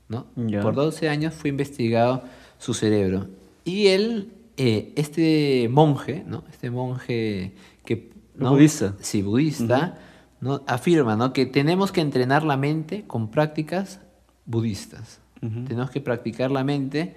¿no? 0.08 0.28
Por 0.62 0.76
12 0.76 1.10
años 1.10 1.34
fue 1.34 1.50
investigado 1.50 2.22
su 2.60 2.76
cerebro. 2.76 3.26
Y 3.64 3.88
él, 3.88 4.32
eh, 4.58 4.94
este 4.96 5.68
monje, 5.72 6.24
¿no? 6.28 6.44
este 6.52 6.70
monje 6.70 7.54
que... 7.84 8.12
¿no? 8.36 8.52
Budista. 8.52 8.94
Sí, 9.00 9.24
budista, 9.24 9.98
¿no? 10.42 10.62
afirma 10.68 11.16
¿no? 11.16 11.34
que 11.34 11.48
tenemos 11.48 11.92
que 11.92 12.02
entrenar 12.02 12.44
la 12.44 12.56
mente 12.58 13.04
con 13.08 13.32
prácticas 13.32 14.00
budistas. 14.46 15.20
Tenemos 15.68 15.90
que 15.92 16.02
practicar 16.02 16.50
la 16.52 16.64
mente 16.64 17.16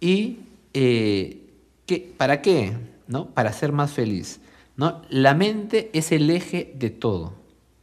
y 0.00 0.38
eh, 0.74 1.46
¿qué- 1.86 2.12
¿para 2.16 2.42
qué? 2.42 2.72
¿No? 3.08 3.26
Para 3.30 3.52
ser 3.52 3.72
más 3.72 3.92
feliz. 3.92 4.40
¿no? 4.76 5.02
La 5.10 5.34
mente 5.34 5.90
es 5.92 6.12
el 6.12 6.28
eje 6.30 6.74
de 6.78 6.90
todo. 6.90 7.34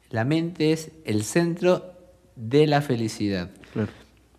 La 0.09 0.25
mente 0.25 0.71
es 0.73 0.91
el 1.05 1.23
centro 1.23 1.93
de 2.39 2.65
la 2.67 2.81
felicidad. 2.81 3.51
Claro. 3.73 3.89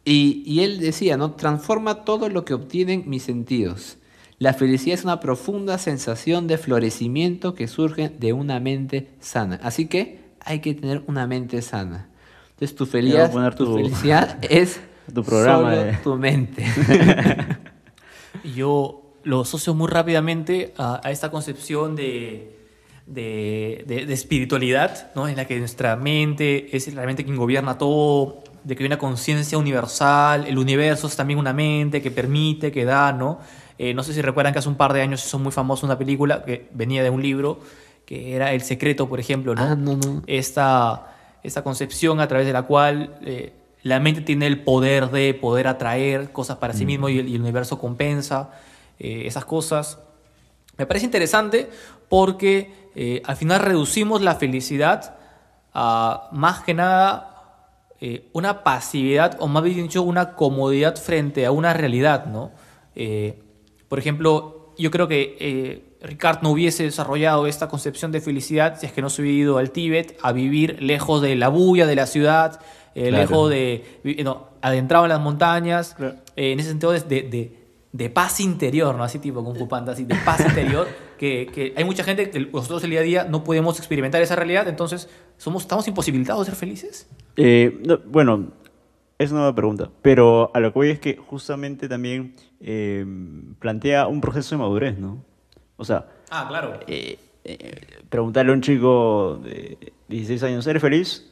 Y, 0.04 0.42
y 0.47 0.61
él 0.61 0.80
decía, 0.80 1.16
¿no? 1.16 1.33
Transforma 1.33 2.04
todo 2.04 2.28
lo 2.28 2.45
que 2.45 2.54
obtienen 2.54 3.04
mis 3.07 3.23
sentidos. 3.23 3.99
La 4.38 4.54
felicidad 4.54 4.95
es 4.99 5.04
una 5.04 5.21
profunda 5.21 5.76
sensación 5.76 6.47
de 6.47 6.57
florecimiento 6.57 7.54
que 7.54 7.69
surge 7.69 8.09
de 8.09 8.33
una 8.33 8.59
mente 8.59 9.11
sana. 9.21 9.61
Así 9.62 9.87
que 9.87 10.21
hay 10.40 10.61
que 10.61 10.73
tener 10.75 11.02
una 11.07 11.26
mente 11.26 11.61
sana. 11.61 12.09
Entonces 12.52 12.75
tu, 12.76 12.87
felicidad, 12.87 13.30
poner 13.30 13.54
tu 13.54 13.66
tu- 13.66 13.75
felicidad 13.76 14.38
es 14.50 14.80
tu 15.12 15.23
programa 15.23 15.75
solo 15.75 15.92
tu 16.02 16.16
mente. 16.16 16.64
Y 18.45 18.52
Yo 18.54 19.02
lo 19.25 19.42
asocio 19.42 19.75
muy 19.75 19.88
rápidamente 19.88 20.73
a, 20.78 21.00
a 21.04 21.11
esta 21.11 21.30
concepción 21.30 21.95
de, 21.95 22.57
de, 23.12 23.85
de- 23.87 24.07
de 24.07 24.14
espiritualidad, 24.14 25.11
¿no? 25.14 25.29
en 25.29 25.37
la 25.37 25.45
que 25.47 25.59
nuestra 25.59 25.97
mente 25.97 26.75
es 26.76 26.93
realmente 26.95 27.25
quien 27.25 27.37
gobierna 27.37 27.76
todo, 27.79 28.43
de 28.64 28.76
que 28.76 28.83
hay 28.83 28.87
una 28.87 28.99
conciencia 28.99 29.59
universal, 29.59 30.47
el 30.47 30.59
universo 30.59 31.07
es 31.07 31.17
también 31.17 31.38
una 31.38 31.52
mente 31.52 32.00
que 32.02 32.11
permite, 32.11 32.71
que 32.71 32.85
da, 32.85 33.12
¿no? 33.12 33.38
Eh, 33.79 33.95
no 33.95 34.02
sé 34.02 34.12
si 34.12 34.21
recuerdan 34.21 34.52
que 34.52 34.59
hace 34.59 34.69
un 34.69 34.75
par 34.76 34.93
de 34.93 35.00
años 35.00 35.25
hizo 35.25 35.38
muy 35.38 35.50
famosa 35.52 35.87
una 35.87 35.97
película 35.97 36.45
que 36.45 36.69
venía 36.73 37.02
de 37.02 37.09
un 37.11 37.23
libro, 37.23 37.61
que 38.05 38.35
era 38.37 38.52
El 38.52 38.61
Secreto, 38.61 39.09
por 39.09 39.19
ejemplo, 39.19 39.55
¿no? 39.55 39.62
Ah, 39.62 39.75
no, 39.75 39.97
no. 39.97 40.23
esta, 40.26 41.17
esta 41.43 41.62
concepción 41.64 42.21
a 42.21 42.29
través 42.29 42.47
de 42.47 42.52
la 42.52 42.62
cual 42.62 43.17
eh, 43.25 43.52
la 43.83 43.99
mente 43.99 44.21
tiene 44.21 44.47
el 44.47 44.61
poder 44.62 45.11
de 45.11 45.33
poder 45.33 45.67
atraer 45.67 46.31
cosas 46.33 46.59
para 46.59 46.75
sí 46.75 46.85
mismo 46.85 47.09
y 47.09 47.19
el, 47.21 47.29
y 47.29 47.37
el 47.37 47.40
universo 47.40 47.79
compensa 47.79 48.50
eh, 48.99 49.23
esas 49.25 49.47
cosas. 49.47 49.99
Me 50.76 50.85
parece 50.85 51.07
interesante 51.07 51.71
porque 52.11 52.73
eh, 52.95 53.23
al 53.25 53.37
final 53.37 53.61
reducimos 53.61 54.21
la 54.23 54.35
felicidad 54.37 55.17
a 55.73 56.29
más 56.33 56.61
que 56.63 56.75
nada 56.75 57.27
eh, 58.01 58.29
una 58.33 58.65
pasividad 58.65 59.37
o 59.41 59.47
más 59.49 59.63
bien 59.63 59.77
dicho 59.83 60.03
una 60.03 60.35
comodidad 60.35 60.97
frente 60.97 61.45
a 61.47 61.53
una 61.53 61.73
realidad, 61.75 62.27
¿no? 62.27 62.51
Eh, 62.97 63.43
por 63.89 63.99
ejemplo, 63.99 64.75
yo 64.79 64.91
creo 64.91 65.07
que 65.07 65.37
eh, 65.39 65.97
Ricard 66.03 66.43
no 66.43 66.51
hubiese 66.51 66.83
desarrollado 66.85 67.47
esta 67.47 67.69
concepción 67.69 68.11
de 68.11 68.21
felicidad 68.23 68.79
si 68.81 68.87
es 68.87 68.93
que 68.93 69.03
no 69.03 69.11
se 69.11 69.21
hubiera 69.23 69.39
ido 69.39 69.59
al 69.59 69.71
Tíbet 69.71 70.19
a 70.23 70.33
vivir 70.33 70.83
lejos 70.83 71.21
de 71.21 71.37
la 71.37 71.49
bulla 71.49 71.87
de 71.87 71.95
la 71.97 72.07
ciudad, 72.07 72.61
eh, 72.95 73.09
Claro. 73.09 73.19
lejos 73.23 73.51
de, 73.51 74.17
no, 74.25 74.49
adentrado 74.63 75.05
en 75.05 75.11
las 75.11 75.21
montañas, 75.21 75.95
Claro. 75.95 76.15
eh, 76.37 76.53
en 76.53 76.61
ese 76.61 76.71
sentido 76.71 76.93
de, 76.93 77.01
de, 77.01 77.23
de- 77.23 77.61
de 77.93 78.09
paz 78.09 78.39
interior, 78.41 78.95
¿no? 78.95 79.03
Así 79.03 79.19
tipo 79.19 79.43
Fu 79.55 79.67
Panda, 79.69 79.93
así 79.93 80.05
de 80.05 80.15
paz 80.25 80.41
interior, 80.47 80.87
que, 81.21 81.47
que 81.53 81.75
hay 81.77 81.85
mucha 81.85 82.03
gente 82.03 82.31
que 82.31 82.41
nosotros 82.41 82.83
el 82.85 82.91
día 82.91 83.00
a 83.00 83.03
día 83.03 83.25
no 83.25 83.45
podemos 83.45 83.79
experimentar 83.79 84.23
esa 84.23 84.37
realidad, 84.37 84.67
entonces 84.69 85.11
somos, 85.37 85.65
estamos 85.65 85.87
imposibilitados 85.87 86.47
de 86.47 86.50
ser 86.53 86.59
felices. 86.59 87.11
Eh, 87.37 87.79
no, 87.87 87.99
bueno, 88.07 88.53
es 89.19 89.31
una 89.31 89.41
nueva 89.41 89.55
pregunta, 89.55 89.91
pero 90.00 90.50
a 90.55 90.61
lo 90.61 90.73
que 90.73 90.79
voy 90.79 90.89
es 90.91 90.99
que 90.99 91.17
justamente 91.19 91.91
también 91.91 92.33
eh, 92.61 93.05
plantea 93.59 94.07
un 94.07 94.23
proceso 94.23 94.55
de 94.55 94.62
madurez, 94.62 94.99
¿no? 94.99 95.23
O 95.77 95.85
sea, 95.85 96.07
Ah, 96.31 96.47
claro. 96.49 96.81
eh, 96.87 97.19
eh, 97.45 97.81
preguntarle 98.09 98.53
a 98.53 98.55
un 98.55 98.62
chico 98.62 99.41
de 99.45 99.77
16 100.09 100.43
años, 100.45 100.67
¿eres 100.67 100.81
feliz? 100.81 101.27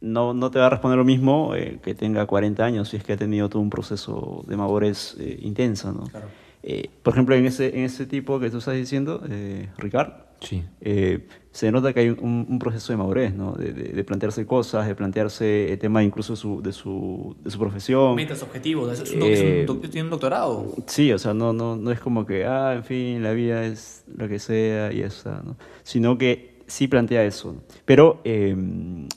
No, 0.00 0.32
no 0.32 0.50
te 0.50 0.58
va 0.58 0.66
a 0.68 0.70
responder 0.70 0.96
lo 0.98 1.04
mismo 1.04 1.54
eh, 1.54 1.80
que 1.82 1.94
tenga 1.94 2.24
40 2.26 2.64
años 2.64 2.88
si 2.88 2.96
es 2.96 3.04
que 3.04 3.12
ha 3.12 3.16
tenido 3.18 3.50
todo 3.50 3.60
un 3.60 3.68
proceso 3.70 4.42
de 4.46 4.56
madurez 4.56 5.16
eh, 5.18 5.38
intensa, 5.42 5.92
¿no? 5.92 6.04
Claro. 6.04 6.28
Eh, 6.68 6.90
por 7.04 7.12
ejemplo, 7.14 7.36
en 7.36 7.46
ese, 7.46 7.68
en 7.78 7.84
ese 7.84 8.06
tipo 8.06 8.40
que 8.40 8.50
tú 8.50 8.58
estás 8.58 8.74
diciendo, 8.74 9.22
eh, 9.30 9.68
Ricardo, 9.78 10.26
Sí. 10.40 10.64
eh, 10.80 11.28
se 11.52 11.70
nota 11.70 11.92
que 11.92 12.00
hay 12.00 12.08
un, 12.10 12.44
un 12.48 12.58
proceso 12.58 12.92
de 12.92 12.96
madurez, 12.96 13.32
¿no? 13.34 13.52
De, 13.52 13.72
de- 13.72 13.92
de 13.92 14.04
plantearse 14.04 14.44
cosas, 14.44 14.86
de 14.88 14.94
plantearse 14.96 15.72
el 15.72 15.78
tema 15.78 16.02
incluso 16.02 16.32
de 16.32 16.36
su, 16.36 16.60
de 16.62 16.72
su, 16.72 17.36
de 17.42 17.50
su 17.52 17.58
profesión. 17.60 18.16
Metas, 18.16 18.42
objetivos, 18.42 18.92
es 18.98 19.12
un, 19.12 19.22
es 19.22 19.40
un 19.40 19.46
Eh, 19.46 19.66
tiene 19.90 20.02
un 20.02 20.10
doctorado. 20.10 20.74
Sí, 20.86 21.12
o 21.12 21.18
sea, 21.18 21.32
no, 21.34 21.52
no, 21.52 21.76
no 21.76 21.90
es 21.92 22.00
como 22.00 22.26
que, 22.26 22.44
ah, 22.44 22.74
en 22.74 22.82
fin, 22.84 23.22
la 23.22 23.32
vida 23.32 23.64
es 23.64 24.04
lo 24.14 24.26
que 24.28 24.40
sea 24.40 24.92
y 24.92 25.02
esa, 25.02 25.42
¿no? 25.44 25.56
Sino 25.84 26.18
que 26.18 26.56
sí 26.66 26.88
plantea 26.88 27.24
eso. 27.24 27.52
¿no? 27.52 27.60
Pero 27.84 28.20
eh, 28.24 28.56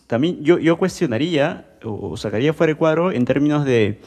también 0.06 0.44
yo, 0.44 0.60
yo 0.60 0.78
cuestionaría 0.78 1.66
o, 1.84 2.12
o 2.12 2.16
sacaría 2.16 2.54
fuera 2.54 2.74
de 2.74 2.78
cuadro 2.78 3.12
en 3.12 3.26
términos 3.26 3.66
de 3.66 4.00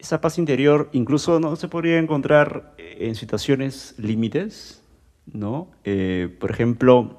esa 0.00 0.20
paz 0.20 0.38
interior, 0.38 0.88
incluso 0.92 1.38
no 1.40 1.54
se 1.56 1.68
podría 1.68 1.98
encontrar 1.98 2.74
eh, 2.78 2.96
en 3.00 3.14
situaciones 3.14 3.94
límites, 3.98 4.82
¿no? 5.30 5.68
Eh, 5.84 6.34
por 6.40 6.50
ejemplo, 6.50 7.18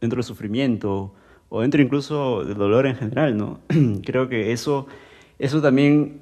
dentro 0.00 0.16
del 0.16 0.24
sufrimiento 0.24 1.14
o 1.48 1.60
dentro 1.62 1.80
incluso 1.80 2.44
del 2.44 2.56
dolor 2.58 2.86
en 2.86 2.96
general, 2.96 3.36
¿no? 3.36 3.60
Creo 4.04 4.28
que 4.28 4.52
eso, 4.52 4.86
eso 5.38 5.62
también 5.62 6.20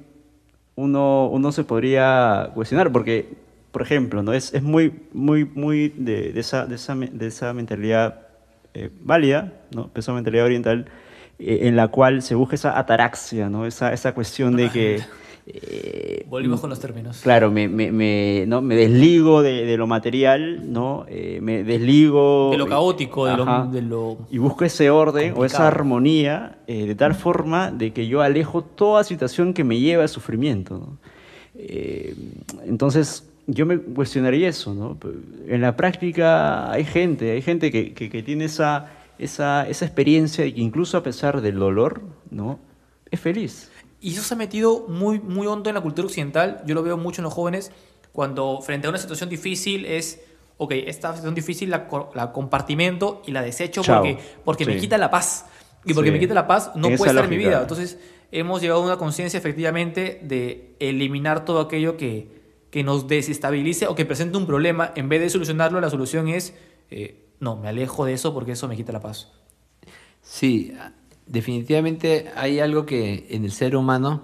uno, 0.75 1.27
uno 1.27 1.51
se 1.51 1.63
podría 1.63 2.51
cuestionar, 2.53 2.91
porque, 2.91 3.27
por 3.71 3.81
ejemplo, 3.81 4.23
¿no? 4.23 4.31
es, 4.31 4.53
es 4.53 4.63
muy, 4.63 4.93
muy, 5.11 5.43
muy 5.43 5.89
de, 5.89 6.31
de 6.31 6.39
esa, 6.39 6.65
de, 6.65 6.75
esa, 6.75 6.95
de 6.95 7.27
esa 7.27 7.53
mentalidad 7.53 8.27
eh, 8.73 8.89
válida, 9.01 9.53
¿no? 9.75 9.89
esa 9.95 10.13
mentalidad 10.13 10.45
oriental, 10.45 10.85
eh, 11.37 11.59
en 11.63 11.75
la 11.75 11.89
cual 11.89 12.21
se 12.21 12.35
busca 12.35 12.55
esa 12.55 12.77
ataraxia, 12.77 13.49
¿no? 13.49 13.65
esa, 13.65 13.91
esa 13.91 14.13
cuestión 14.13 14.55
de 14.55 14.69
que... 14.69 15.01
eh, 15.53 16.25
Volvimos 16.27 16.61
con 16.61 16.69
los 16.69 16.79
términos. 16.79 17.19
Claro, 17.23 17.49
me, 17.51 17.67
me, 17.67 17.91
me, 17.91 18.45
¿no? 18.47 18.61
me 18.61 18.75
desligo 18.75 19.41
de, 19.41 19.65
de 19.65 19.77
lo 19.77 19.87
material, 19.87 20.71
¿no? 20.71 21.05
Eh, 21.09 21.39
me 21.41 21.63
desligo... 21.63 22.49
De 22.51 22.57
lo 22.57 22.67
caótico, 22.67 23.25
de 23.25 23.35
lo- 23.37 23.67
de 23.71 23.81
Y 24.29 24.37
busco 24.37 24.63
ese 24.63 24.89
orden 24.91 25.33
o 25.35 25.45
esa 25.45 25.67
armonía 25.67 26.59
eh, 26.67 26.85
de 26.85 26.95
tal 26.95 27.15
forma 27.15 27.71
de 27.71 27.91
que 27.93 28.07
yo 28.07 28.21
alejo 28.21 28.63
toda 28.63 29.03
situación 29.03 29.53
que 29.53 29.63
me 29.63 29.79
lleva 29.79 30.03
al 30.03 30.09
sufrimiento, 30.09 30.77
¿no? 30.77 30.97
Entonces, 32.65 33.27
yo 33.47 33.65
me 33.65 33.77
cuestionaría 33.79 34.49
eso, 34.49 34.73
¿no? 34.73 34.97
En 35.47 35.61
la 35.61 35.75
práctica 35.75 36.71
hay 36.71 36.85
gente, 36.85 37.31
hay 37.31 37.41
gente 37.41 37.71
que, 37.71 37.93
que- 37.93 38.09
que 38.09 38.23
tiene 38.23 38.45
esa, 38.45 38.87
esa, 39.17 39.67
esa 39.67 39.85
experiencia 39.85 40.45
y 40.45 40.53
que 40.53 40.61
incluso 40.61 40.97
a 40.97 41.03
pesar 41.03 41.41
del 41.41 41.57
dolor, 41.57 42.01
¿no? 42.29 42.59
Es 43.11 43.19
feliz. 43.19 43.71
Y 44.01 44.13
eso 44.13 44.23
se 44.23 44.33
ha 44.33 44.37
metido 44.37 44.85
muy, 44.87 45.19
muy 45.19 45.45
hondo 45.47 45.69
en 45.69 45.75
la 45.75 45.81
cultura 45.81 46.05
occidental. 46.07 46.61
Yo 46.65 46.75
lo 46.75 46.83
veo 46.83 46.97
mucho 46.97 47.21
en 47.21 47.23
los 47.25 47.33
jóvenes. 47.33 47.71
Cuando 48.13 48.61
frente 48.61 48.87
a 48.87 48.89
una 48.89 48.99
situación 48.99 49.29
difícil 49.29 49.85
es, 49.85 50.21
ok, 50.57 50.71
esta 50.71 51.09
situación 51.09 51.35
difícil 51.35 51.69
la, 51.69 51.87
la 52.15 52.31
compartimento 52.31 53.21
y 53.25 53.31
la 53.31 53.41
desecho 53.41 53.81
Chao. 53.81 54.01
porque, 54.03 54.17
porque 54.45 54.65
me 54.65 54.73
Sí. 54.75 54.79
quita 54.81 54.97
la 54.97 55.09
paz. 55.11 55.45
Y 55.85 55.93
porque 55.93 56.09
Sí. 56.09 56.13
me 56.13 56.19
quita 56.19 56.33
la 56.33 56.47
paz 56.47 56.71
no 56.75 56.87
En 56.87 56.97
puede 56.97 57.11
esa 57.11 57.19
estar 57.19 57.23
en 57.25 57.29
mi 57.29 57.37
vida. 57.37 57.61
Entonces 57.61 57.97
hemos 58.31 58.61
llegado 58.61 58.81
a 58.81 58.85
una 58.85 58.97
conciencia 58.97 59.37
efectivamente 59.37 60.19
de 60.23 60.75
eliminar 60.79 61.45
todo 61.45 61.59
aquello 61.61 61.97
que, 61.97 62.39
que 62.71 62.83
nos 62.83 63.07
desestabilice 63.07 63.87
o 63.87 63.95
que 63.95 64.05
presente 64.05 64.37
un 64.37 64.45
problema. 64.45 64.91
En 64.95 65.09
vez 65.09 65.21
de 65.21 65.29
solucionarlo, 65.29 65.81
la 65.81 65.89
solución 65.89 66.27
es, 66.29 66.53
eh, 66.91 67.25
no, 67.39 67.55
me 67.57 67.67
alejo 67.69 68.05
de 68.05 68.13
eso 68.13 68.33
porque 68.33 68.51
eso 68.53 68.67
me 68.67 68.75
quita 68.75 68.91
la 68.91 68.99
paz. 68.99 69.31
Sí, 70.21 70.73
definitivamente 71.29 72.31
hay 72.35 72.59
algo 72.59 72.85
que 72.85 73.27
en 73.29 73.45
el 73.45 73.51
ser 73.51 73.75
humano 73.75 74.23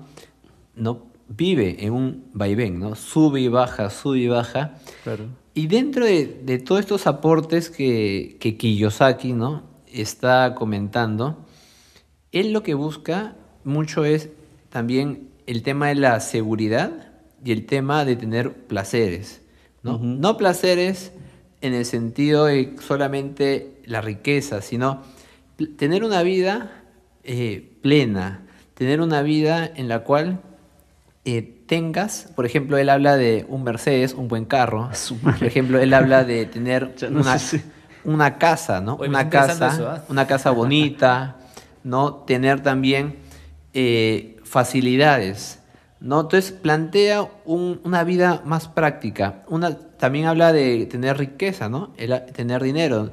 no 0.75 1.03
vive 1.29 1.85
en 1.85 1.93
un 1.93 2.25
vaivén, 2.33 2.79
¿no? 2.79 2.95
Sube 2.95 3.39
y 3.39 3.47
baja, 3.47 3.89
sube 3.89 4.19
y 4.19 4.27
baja. 4.27 4.75
Claro. 5.03 5.25
Y 5.53 5.67
dentro 5.67 6.05
de, 6.05 6.41
de 6.43 6.59
todos 6.59 6.81
estos 6.81 7.07
aportes 7.07 7.69
que, 7.69 8.37
que 8.39 8.57
Kiyosaki 8.57 9.31
¿no? 9.31 9.63
está 9.91 10.53
comentando, 10.55 11.45
él 12.31 12.51
lo 12.51 12.61
que 12.61 12.73
busca 12.73 13.35
mucho 13.63 14.03
es 14.03 14.29
también 14.69 15.29
el 15.47 15.63
tema 15.63 15.87
de 15.87 15.95
la 15.95 16.19
seguridad 16.19 17.13
y 17.43 17.51
el 17.51 17.65
tema 17.65 18.03
de 18.03 18.15
tener 18.15 18.53
placeres. 18.53 19.41
¿no? 19.83 20.37
Placeres 20.37 21.13
en 21.61 21.73
el 21.73 21.85
sentido 21.85 22.45
de 22.45 22.75
solamente 22.85 23.79
la 23.85 24.01
riqueza, 24.01 24.61
sino 24.61 25.03
tener 25.77 26.03
una 26.03 26.23
vida 26.23 26.84
eh, 27.25 27.73
plena, 27.81 28.41
tener 28.73 29.01
una 29.01 29.21
vida 29.21 29.65
en 29.75 29.87
la 29.87 29.99
cual 29.99 30.39
eh, 31.25 31.41
tengas, 31.65 32.29
por 32.35 32.45
ejemplo, 32.45 32.77
él 32.77 32.89
habla 32.89 33.17
de 33.17 33.45
un 33.49 33.63
Mercedes, 33.63 34.13
un 34.13 34.27
buen 34.27 34.45
carro. 34.45 34.89
Por 35.23 35.43
ejemplo, 35.43 35.79
él 35.79 35.93
habla 35.93 36.23
de 36.23 36.45
tener 36.45 36.93
no 37.09 37.21
una, 37.21 37.39
si- 37.39 37.61
una 38.03 38.37
casa, 38.37 38.81
¿no? 38.81 38.95
Oye, 38.95 39.09
una 39.09 39.29
casa, 39.29 39.69
eso, 39.69 39.89
¿ah? 39.89 40.03
una 40.09 40.27
casa 40.27 40.51
bonita, 40.51 41.37
¿no? 41.83 42.13
Tener 42.15 42.61
también 42.61 43.15
eh, 43.73 44.37
facilidades, 44.43 45.59
¿no? 45.99 46.21
Entonces 46.21 46.51
plantea 46.51 47.27
un- 47.45 47.81
una 47.83 48.03
vida 48.03 48.41
más 48.45 48.67
práctica. 48.67 49.43
Una, 49.47 49.75
también 49.75 50.27
habla 50.27 50.53
de 50.53 50.85
tener 50.85 51.17
riqueza, 51.17 51.69
¿no? 51.69 51.93
El 51.97 52.23
tener 52.33 52.61
dinero. 52.61 53.11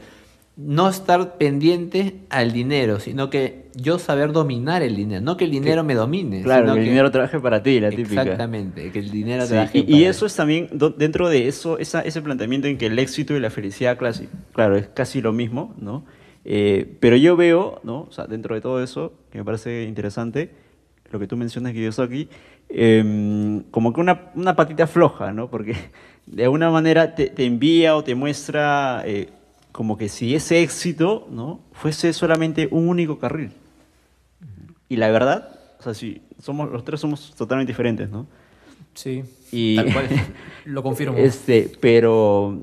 No 0.57 0.91
estar 0.91 1.39
pendiente 1.39 2.19
al 2.29 2.53
dinero, 2.53 3.01
sino 3.01 3.31
que 3.31 3.62
yo 3.75 3.99
saber 3.99 4.33
dominar 4.33 4.83
el 4.83 4.97
dinero, 4.97 5.21
no 5.21 5.37
que 5.37 5.45
el 5.45 5.51
dinero 5.51 5.83
me 5.85 5.95
domine. 5.95 6.43
Claro, 6.43 6.63
sino 6.65 6.75
que 6.75 6.79
el 6.81 6.85
que- 6.85 6.91
dinero 6.91 7.11
trabaje 7.11 7.41
para 7.41 7.63
ti, 7.63 7.81
la 7.81 7.91
típica. 7.91 8.23
Exactamente, 8.23 8.91
que 8.91 8.99
el 8.99 9.11
dinero 9.11 9.43
Sí, 9.45 9.49
trabaje 9.51 9.79
y, 9.79 9.81
y 9.83 9.85
para- 10.01 10.11
eso 10.11 10.27
es 10.27 10.37
también 10.37 10.69
dentro 10.99 11.29
de 11.29 11.49
eso, 11.49 11.79
esa- 11.79 12.01
ese 12.03 12.21
planteamiento 12.23 12.69
en 12.69 12.79
que 12.79 12.87
el 12.87 12.99
éxito 12.99 13.37
y 13.37 13.41
la 13.41 13.51
felicidad, 13.51 13.99
clasi- 13.99 14.29
claro, 14.53 14.77
es 14.77 14.89
casi 14.89 15.21
lo 15.21 15.33
mismo, 15.33 15.75
¿no? 15.79 16.05
Eh, 16.45 16.97
pero 17.01 17.17
yo 17.17 17.37
veo, 17.37 17.81
¿no? 17.85 18.01
O 18.03 18.13
sea, 18.13 18.27
dentro 18.27 18.55
de 18.55 18.61
todo 18.61 18.83
eso, 18.83 19.13
que 19.31 19.39
me 19.39 19.45
parece 19.45 19.85
interesante, 19.85 20.51
lo 21.11 21.19
que 21.19 21.27
tú 21.27 21.37
mencionas, 21.37 21.73
Kiyosaki, 21.73 22.29
eh, 22.69 23.63
como 23.71 23.93
que 23.93 24.01
una, 24.01 24.33
una 24.35 24.57
patita 24.57 24.87
floja, 24.87 25.33
¿no? 25.33 25.49
Porque 25.51 25.75
de 26.27 26.45
alguna 26.45 26.71
manera 26.71 27.15
te, 27.15 27.27
te 27.29 27.45
envía 27.45 27.97
o 27.97 28.03
te 28.05 28.15
muestra 28.15 29.03
eh, 29.07 29.29
como 29.73 29.97
que 29.97 30.09
si 30.09 30.35
ese 30.35 30.63
éxito, 30.63 31.27
¿no? 31.31 31.61
Fuese 31.73 32.13
solamente 32.13 32.69
un 32.71 32.89
único 32.89 33.19
carril. 33.19 33.51
Y 34.93 34.97
la 34.97 35.11
verdad, 35.11 35.49
o 35.81 35.83
sea, 35.83 35.95
si 35.95 36.21
somos, 36.39 36.71
los 36.71 36.85
tres 36.85 37.01
somos 37.01 37.35
totalmente 37.35 37.71
diferentes, 37.73 38.11
¿no? 38.11 38.27
Sí. 38.93 39.25
Y 39.51 39.77
Tal 39.77 39.91
cual. 39.91 40.09
Lo 40.67 40.83
confirmo. 40.83 41.17
Este, 41.17 41.73
pero, 41.81 42.63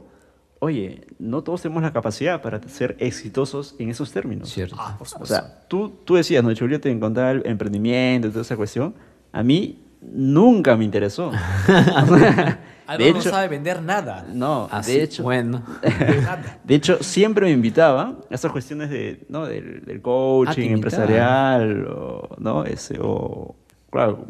oye, 0.59 1.07
no 1.17 1.41
todos 1.41 1.63
tenemos 1.63 1.81
la 1.81 1.91
capacidad 1.91 2.39
para 2.43 2.61
ser 2.69 2.95
exitosos 2.99 3.73
en 3.79 3.89
esos 3.89 4.11
términos. 4.11 4.47
Cierto. 4.51 4.75
Ah, 4.77 4.93
por 4.95 5.07
O 5.07 5.09
supuesto. 5.09 5.35
sea, 5.35 5.65
tú, 5.67 5.89
tú 6.05 6.17
decías, 6.17 6.43
¿no? 6.43 6.55
Julio, 6.55 6.79
te 6.79 6.91
encontraba 6.91 7.31
el 7.31 7.41
emprendimiento 7.47 8.27
y 8.27 8.29
toda 8.29 8.43
esa 8.43 8.55
cuestión. 8.55 8.93
A 9.31 9.41
mí 9.41 9.79
nunca 10.03 10.77
me 10.77 10.85
interesó. 10.85 11.31
Álvaro 12.91 13.03
de 13.05 13.13
no 13.13 13.19
hecho, 13.19 13.29
sabe 13.29 13.47
vender 13.47 13.81
nada. 13.81 14.25
no, 14.33 14.67
Así, 14.71 14.93
de 14.93 15.03
hecho, 15.03 15.23
bueno. 15.23 15.63
De 16.63 16.75
hecho, 16.75 17.01
siempre 17.03 17.45
me 17.45 17.51
invitaba 17.51 18.17
a 18.29 18.33
esas 18.35 18.51
cuestiones 18.51 18.89
de, 18.89 19.25
¿no? 19.29 19.45
del, 19.45 19.85
del 19.85 19.97
Ah, 19.97 20.01
coaching 20.01 20.71
invitaba. 20.71 20.73
empresarial, 20.73 21.87
o, 21.87 22.35
¿no? 22.39 22.63
Ese, 22.65 22.97
o, 23.01 23.55
claro, 23.91 24.25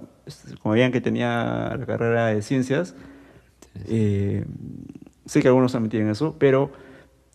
como 0.62 0.74
veían 0.74 0.91
que 0.91 1.02
tenía 1.02 1.76
la 1.80 1.86
carrera 1.86 2.28
de 2.28 2.41
ciencias, 2.41 2.95
eh, 3.88 4.45
sé 5.26 5.41
que 5.41 5.48
algunos 5.48 5.72
se 5.72 5.78
han 5.78 5.84
metido 5.84 6.04
en 6.04 6.10
eso, 6.10 6.36
pero, 6.38 6.72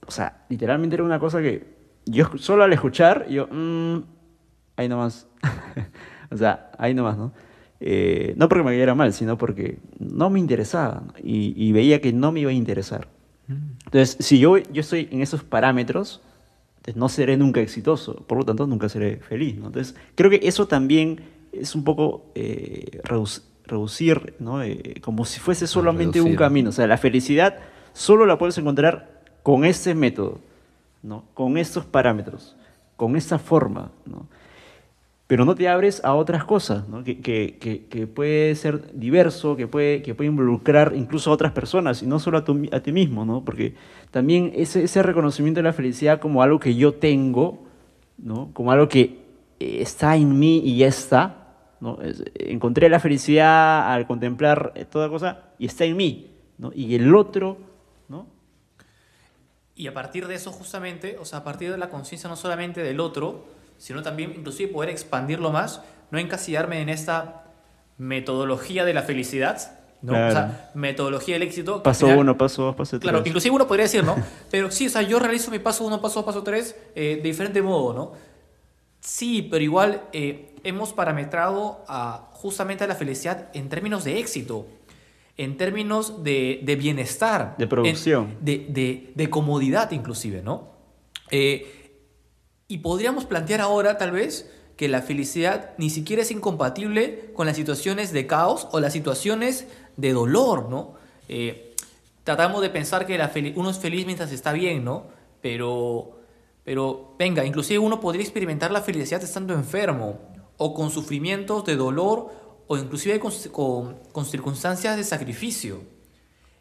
o 0.06 0.10
sea, 0.10 0.44
literalmente 0.48 0.94
era 0.96 1.04
una 1.04 1.18
cosa 1.18 1.40
que 1.40 1.74
yo 2.06 2.26
solo 2.37 2.64
al 2.64 2.72
escuchar, 2.72 3.26
yo, 3.28 3.46
mm, 3.50 4.02
ahí 4.76 4.88
nomás, 4.88 5.26
o 6.30 6.37
sea, 6.37 6.70
ahí 6.78 6.92
nomás, 6.94 7.16
¿no? 7.16 7.32
Eh, 7.86 8.32
no 8.38 8.48
porque 8.48 8.64
me 8.64 8.70
cayera 8.70 8.94
mal, 8.94 9.12
sino 9.12 9.36
porque 9.36 9.76
no 9.98 10.30
me 10.30 10.38
interesaba 10.40 11.02
¿no? 11.06 11.12
y, 11.22 11.52
y 11.54 11.72
veía 11.72 12.00
que 12.00 12.14
no 12.14 12.32
me 12.32 12.40
iba 12.40 12.50
a 12.50 12.54
interesar. 12.54 13.08
Entonces, 13.84 14.16
si 14.20 14.38
yo, 14.38 14.56
yo 14.56 14.80
estoy 14.80 15.06
en 15.10 15.20
esos 15.20 15.44
parámetros, 15.44 16.22
Entonces, 16.78 16.96
no 16.96 17.10
seré 17.10 17.36
nunca 17.36 17.60
exitoso, 17.60 18.14
por 18.26 18.38
lo 18.38 18.44
tanto 18.44 18.66
nunca 18.66 18.88
seré 18.88 19.16
feliz. 19.16 19.58
¿no? 19.58 19.66
Entonces, 19.66 19.94
creo 20.14 20.30
que 20.30 20.40
eso 20.44 20.66
también 20.66 21.20
es 21.52 21.74
un 21.74 21.84
poco 21.84 22.24
eh, 22.34 23.00
reduc- 23.04 23.42
reducir, 23.66 24.32
¿no? 24.38 24.62
Eh, 24.62 24.94
como 25.02 25.26
si 25.26 25.38
fuese 25.40 25.66
solamente 25.66 26.20
un 26.22 26.28
camino. 26.38 26.70
O 26.70 26.72
sea, 26.72 26.86
la 26.86 26.96
felicidad 26.96 27.58
solo 27.92 28.24
la 28.24 28.38
puedes 28.38 28.56
encontrar 28.56 29.20
con 29.42 29.66
ese 29.66 29.94
método, 29.94 30.40
¿no? 31.02 31.24
con 31.34 31.58
estos 31.58 31.84
parámetros, 31.84 32.56
con 32.96 33.14
esta 33.14 33.38
forma. 33.38 33.90
¿no? 34.06 34.26
Pero 35.26 35.44
no 35.46 35.54
te 35.54 35.68
abres 35.68 36.04
a 36.04 36.14
otras 36.14 36.44
cosas, 36.44 36.87
¿no? 36.88 37.02
que, 37.02 37.20
que- 37.20 37.56
que- 37.58 37.87
que 37.87 38.06
puede 38.06 38.54
ser 38.56 38.92
diverso, 38.92 39.56
que 39.56 39.66
puede, 39.66 40.02
que 40.02 40.14
puede 40.14 40.28
involucrar 40.28 40.92
incluso 40.94 41.30
a 41.30 41.32
otras 41.34 41.52
personas 41.52 42.02
y 42.02 42.06
no 42.06 42.18
solo 42.18 42.38
a, 42.38 42.44
tu- 42.44 42.68
a 42.72 42.80
ti 42.80 42.92
mismo, 42.92 43.24
¿no? 43.24 43.42
porque 43.44 43.74
también 44.10 44.52
ese, 44.54 44.84
ese 44.84 45.02
reconocimiento 45.02 45.58
de 45.60 45.64
la 45.64 45.72
felicidad 45.72 46.20
como 46.20 46.42
algo 46.42 46.60
que 46.60 46.74
yo 46.74 46.92
tengo, 46.94 47.64
¿no? 48.18 48.50
como 48.52 48.70
algo 48.70 48.88
que 48.88 49.24
eh, 49.60 49.78
está 49.80 50.14
en 50.16 50.38
mí 50.38 50.60
y 50.62 50.76
ya 50.78 50.88
está. 50.88 51.40
¿no? 51.80 51.98
Encontré 52.34 52.88
la 52.90 53.00
felicidad 53.00 53.92
al 53.92 54.06
contemplar 54.06 54.72
eh, 54.74 54.84
toda 54.84 55.08
cosa 55.08 55.44
y 55.58 55.64
está 55.66 55.84
en 55.87 55.96
mí. 55.96 56.30
¿no? 56.58 56.70
Y 56.74 56.94
el 56.96 57.14
otro. 57.14 57.56
Y 59.76 59.88
a 59.88 59.92
partir 59.94 60.28
de 60.28 60.37
eso, 60.37 60.52
justamente, 60.52 61.16
o 61.20 61.24
sea, 61.24 61.40
a 61.40 61.44
partir 61.44 61.70
de 61.72 61.78
la 61.78 61.90
conciencia 61.90 62.30
no 62.30 62.37
solamente 62.37 62.80
del 62.80 63.00
otro, 63.00 63.44
sino 63.78 64.02
también 64.02 64.32
inclusive 64.37 64.72
poder 64.72 64.90
expandirlo 64.90 65.50
más, 65.50 65.82
no 66.10 66.18
encasillarme 66.18 66.80
en 66.80 66.88
esta 66.88 67.44
metodología 67.98 68.84
de 68.84 68.94
la 68.94 69.02
felicidad, 69.02 69.78
¿no? 70.02 70.12
O 70.12 70.16
Claro. 70.16 70.32
sea, 70.32 70.70
metodología 70.74 71.34
del 71.34 71.42
éxito. 71.44 71.82
Paso 71.82 72.06
final- 72.06 72.18
uno, 72.18 72.37
paso 72.37 72.62
dos, 72.64 72.76
paso 72.76 72.98
tres. 72.98 73.10
Claro, 73.10 73.22
inclusive 73.26 73.54
uno 73.54 73.66
podría 73.66 73.84
decir, 73.84 74.04
¿no? 74.04 74.16
Pero 74.50 74.70
sí, 74.70 74.87
o 74.87 74.90
sea, 74.90 75.02
yo 75.02 75.18
realizo 75.18 75.50
mi 75.50 75.58
paso 75.58 75.84
uno, 75.87 76.00
paso 76.00 76.16
dos, 76.20 76.24
paso 76.26 76.42
tres 76.42 76.76
eh, 76.94 77.16
de 77.16 77.22
diferente 77.22 77.62
modo, 77.62 77.94
¿no? 77.94 78.12
Sí, 79.00 79.42
pero 79.50 79.62
igual 79.62 80.00
eh, 80.14 80.54
hemos 80.64 80.94
parametrado 80.94 81.84
a, 81.88 82.30
justamente 82.32 82.84
a 82.84 82.87
la 82.87 82.94
felicidad 82.94 83.48
en 83.52 83.68
términos 83.68 84.02
de 84.04 84.18
éxito, 84.18 84.66
en 85.37 85.58
términos 85.58 86.24
de, 86.24 86.60
de 86.62 86.76
bienestar. 86.76 87.54
De 87.58 87.66
producción. 87.66 88.37
en- 88.38 88.44
de, 88.44 88.66
de- 88.70 89.12
de 89.14 89.30
comodidad 89.30 89.90
inclusive, 89.90 90.40
¿no? 90.42 90.70
Eh, 91.30 91.83
y 92.74 92.78
podríamos 92.78 93.24
plantear 93.24 93.60
ahora, 93.60 93.98
tal 93.98 94.10
vez, 94.10 94.50
que 94.76 94.88
la 94.88 95.00
felicidad 95.00 95.74
ni 95.78 95.90
siquiera 95.90 96.22
es 96.22 96.32
incompatible 96.32 97.30
con 97.32 97.46
las 97.46 97.54
situaciones 97.54 98.12
de 98.12 98.26
caos 98.26 98.66
o 98.72 98.80
las 98.80 98.92
situaciones 98.92 99.68
de 99.96 100.12
dolor, 100.12 100.68
¿no? 100.68 100.94
Eh, 101.28 101.76
tratamos 102.24 102.62
de 102.62 102.70
pensar 102.70 103.06
que 103.06 103.16
la 103.16 103.30
uno 103.54 103.70
es 103.70 103.78
feliz 103.78 104.06
mientras 104.06 104.32
está 104.32 104.52
bien, 104.52 104.82
¿no? 104.82 105.04
Pero, 105.40 106.18
pero, 106.64 107.14
venga, 107.16 107.44
inclusive 107.44 107.78
uno 107.78 108.00
podría 108.00 108.24
experimentar 108.24 108.72
la 108.72 108.82
felicidad 108.82 109.22
estando 109.22 109.54
enfermo 109.54 110.18
o 110.56 110.74
con 110.74 110.90
sufrimientos 110.90 111.64
de 111.64 111.76
dolor 111.76 112.32
o 112.66 112.76
inclusive 112.76 113.20
con, 113.20 113.30
con- 114.10 114.26
circunstancias 114.26 114.96
de 114.96 115.04
sacrificio. 115.04 115.84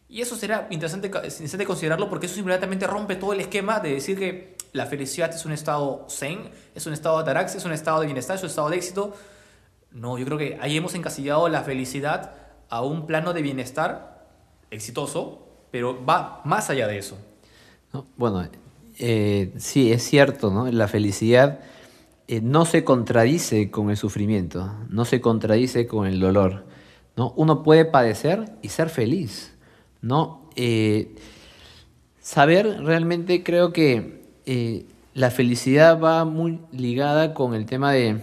Y 0.07 0.21
eso 0.21 0.35
será 0.35 0.67
interesante, 0.69 1.07
interesante 1.07 1.65
considerarlo 1.65 2.07
porque 2.07 2.27
eso 2.27 2.35
simplemente 2.35 2.85
rompe 2.85 3.15
todo 3.15 3.33
el 3.33 3.39
esquema 3.39 3.79
de 3.79 3.95
decir 3.95 4.19
que 4.19 4.53
la 4.73 4.87
felicidad 4.87 5.33
es 5.33 5.45
un 5.45 5.51
estado 5.51 6.05
zen, 6.09 6.49
es 6.75 6.85
un 6.87 6.93
estado 6.93 7.17
de 7.17 7.21
ataraxia, 7.21 7.59
es 7.59 7.65
un 7.65 7.71
estado 7.71 8.01
de 8.01 8.07
bienestar, 8.07 8.35
es 8.35 8.43
un 8.43 8.49
estado 8.49 8.69
de 8.69 8.75
éxito. 8.77 9.13
No, 9.91 10.17
yo 10.17 10.25
creo 10.25 10.37
que 10.37 10.57
ahí 10.59 10.75
hemos 10.75 10.95
encasillado 10.95 11.47
la 11.47 11.61
felicidad 11.61 12.31
a 12.69 12.81
un 12.81 13.05
plano 13.05 13.33
de 13.33 13.43
bienestar 13.43 14.27
exitoso, 14.71 15.47
pero 15.69 16.03
va 16.03 16.41
más 16.43 16.71
allá 16.71 16.87
de 16.87 16.97
eso. 16.97 17.17
¿no? 17.93 18.07
Bueno, 18.17 18.49
eh, 18.97 19.53
sí, 19.57 19.91
es 19.91 20.03
cierto, 20.03 20.51
¿no? 20.51 20.69
La 20.71 20.87
felicidad 20.87 21.59
eh, 22.27 22.41
no 22.41 22.65
se 22.65 22.83
contradice 22.83 23.69
con 23.69 23.91
el 23.91 23.97
sufrimiento, 23.97 24.73
no 24.89 25.05
se 25.05 25.21
contradice 25.21 25.85
con 25.85 26.07
el 26.07 26.19
dolor, 26.19 26.65
¿no? 27.15 27.31
Uno 27.35 27.61
puede 27.61 27.85
padecer 27.85 28.53
y 28.63 28.69
ser 28.69 28.89
feliz, 28.89 29.53
¿no? 30.01 30.49
Eh, 30.55 31.15
saber 32.19 32.81
realmente 32.83 33.43
creo 33.43 33.71
que 33.71 34.22
eh, 34.45 34.85
la 35.13 35.29
felicidad 35.31 35.99
va 35.99 36.25
muy 36.25 36.59
ligada 36.71 37.33
con 37.33 37.53
el 37.53 37.65
tema 37.65 37.91
de 37.91 38.17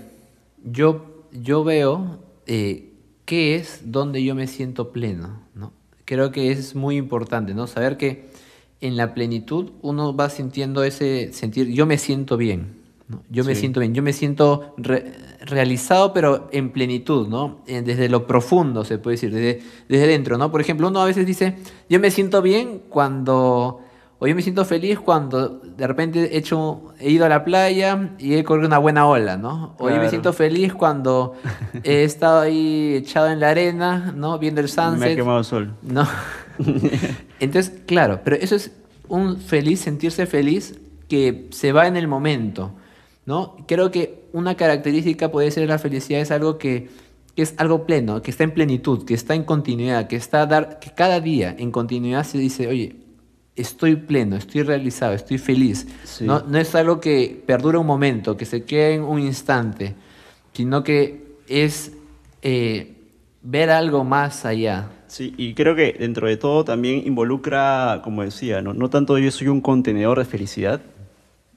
yo, 0.64 1.24
yo 1.32 1.64
veo 1.64 2.18
eh, 2.46 2.90
qué 3.24 3.54
es 3.54 3.82
donde 3.84 4.22
yo 4.24 4.34
me 4.34 4.46
siento 4.46 4.90
pleno, 4.92 5.40
¿no? 5.54 5.72
Creo 6.04 6.32
que 6.32 6.50
es 6.50 6.74
muy 6.74 6.96
importante, 6.96 7.54
¿no? 7.54 7.66
Saber 7.66 7.96
que 7.96 8.30
en 8.80 8.96
la 8.96 9.14
plenitud 9.14 9.70
uno 9.82 10.14
va 10.16 10.28
sintiendo 10.30 10.82
ese 10.82 11.32
sentir, 11.32 11.68
yo 11.68 11.86
me 11.86 11.98
siento 11.98 12.36
bien, 12.36 12.78
¿no? 13.08 13.22
Yo 13.30 13.44
me 13.44 13.54
siento 13.54 13.78
bien, 13.80 13.94
yo 13.94 14.02
me 14.02 14.12
siento 14.12 14.74
re- 14.76 15.12
realizado, 15.42 16.12
pero 16.12 16.48
en 16.50 16.70
plenitud, 16.70 17.28
¿no? 17.28 17.60
Eh, 17.66 17.82
Desde 17.82 18.08
lo 18.08 18.26
profundo, 18.26 18.84
se 18.84 18.98
puede 18.98 19.14
decir, 19.14 19.32
desde, 19.32 19.62
desde 19.88 20.06
dentro, 20.08 20.36
¿no? 20.38 20.50
Por 20.50 20.60
ejemplo, 20.60 20.88
uno 20.88 21.00
a 21.00 21.04
veces 21.04 21.24
dice, 21.26 21.56
yo 21.88 22.00
me 22.00 22.10
siento 22.10 22.42
bien 22.42 22.80
cuando, 22.88 23.80
o 24.22 24.26
yo 24.26 24.34
me 24.34 24.42
siento 24.42 24.66
feliz 24.66 25.00
cuando 25.00 25.48
de 25.48 25.86
repente 25.86 26.34
he, 26.34 26.36
hecho, 26.36 26.92
he 27.00 27.10
ido 27.10 27.24
a 27.24 27.28
la 27.30 27.42
playa 27.42 28.10
y 28.18 28.34
he 28.34 28.44
corrido 28.44 28.66
una 28.68 28.76
buena 28.76 29.06
ola, 29.06 29.38
¿no? 29.38 29.74
O 29.78 29.88
yo 29.88 29.96
me 29.96 30.10
siento 30.10 30.34
feliz 30.34 30.74
cuando 30.74 31.36
he 31.82 32.04
estado 32.04 32.40
ahí 32.40 32.96
echado 32.96 33.28
en 33.30 33.40
la 33.40 33.48
arena, 33.48 34.12
¿no? 34.14 34.38
Viendo 34.38 34.60
el 34.60 34.66
Me 34.66 34.82
ha 34.82 34.90
sunset. 34.90 35.16
quemado 35.16 35.38
el 35.38 35.44
sol. 35.46 35.74
No. 35.80 36.06
Entonces, 37.40 37.80
claro, 37.86 38.20
pero 38.22 38.36
eso 38.36 38.56
es 38.56 38.72
un 39.08 39.38
feliz, 39.38 39.80
sentirse 39.80 40.26
feliz 40.26 40.78
que 41.08 41.48
se 41.50 41.72
va 41.72 41.86
en 41.86 41.96
el 41.96 42.06
momento, 42.06 42.72
¿no? 43.24 43.56
Creo 43.66 43.90
que 43.90 44.28
una 44.34 44.54
característica 44.54 45.30
puede 45.30 45.50
ser 45.50 45.66
la 45.66 45.78
felicidad 45.78 46.20
es 46.20 46.30
algo 46.30 46.58
que, 46.58 46.90
que 47.34 47.40
es 47.40 47.54
algo 47.56 47.86
pleno, 47.86 48.20
que 48.20 48.30
está 48.30 48.44
en 48.44 48.50
plenitud, 48.50 49.06
que 49.06 49.14
está 49.14 49.34
en 49.34 49.44
continuidad, 49.44 50.08
que 50.08 50.16
está 50.16 50.42
a 50.42 50.46
dar, 50.46 50.78
que 50.78 50.90
cada 50.90 51.20
día 51.20 51.56
en 51.58 51.70
continuidad 51.70 52.24
se 52.24 52.36
dice, 52.36 52.68
oye, 52.68 52.96
estoy 53.60 53.96
pleno, 53.96 54.36
estoy 54.36 54.62
realizado, 54.62 55.14
estoy 55.14 55.38
feliz. 55.38 55.86
Sí. 56.04 56.24
No, 56.24 56.40
no 56.40 56.58
es 56.58 56.74
algo 56.74 57.00
que 57.00 57.42
perdura 57.46 57.78
un 57.78 57.86
momento, 57.86 58.36
que 58.36 58.44
se 58.44 58.64
quede 58.64 58.94
en 58.94 59.02
un 59.02 59.20
instante, 59.20 59.94
sino 60.52 60.82
que 60.82 61.36
es 61.48 61.92
eh, 62.42 62.94
ver 63.42 63.70
algo 63.70 64.04
más 64.04 64.44
allá. 64.44 64.90
Sí, 65.06 65.34
y 65.36 65.54
creo 65.54 65.74
que 65.74 65.96
dentro 65.98 66.28
de 66.28 66.36
todo 66.36 66.64
también 66.64 67.02
involucra, 67.06 68.00
como 68.04 68.22
decía, 68.22 68.62
no, 68.62 68.74
no 68.74 68.90
tanto 68.90 69.18
yo 69.18 69.30
soy 69.30 69.48
un 69.48 69.60
contenedor 69.60 70.18
de 70.18 70.24
felicidad, 70.24 70.80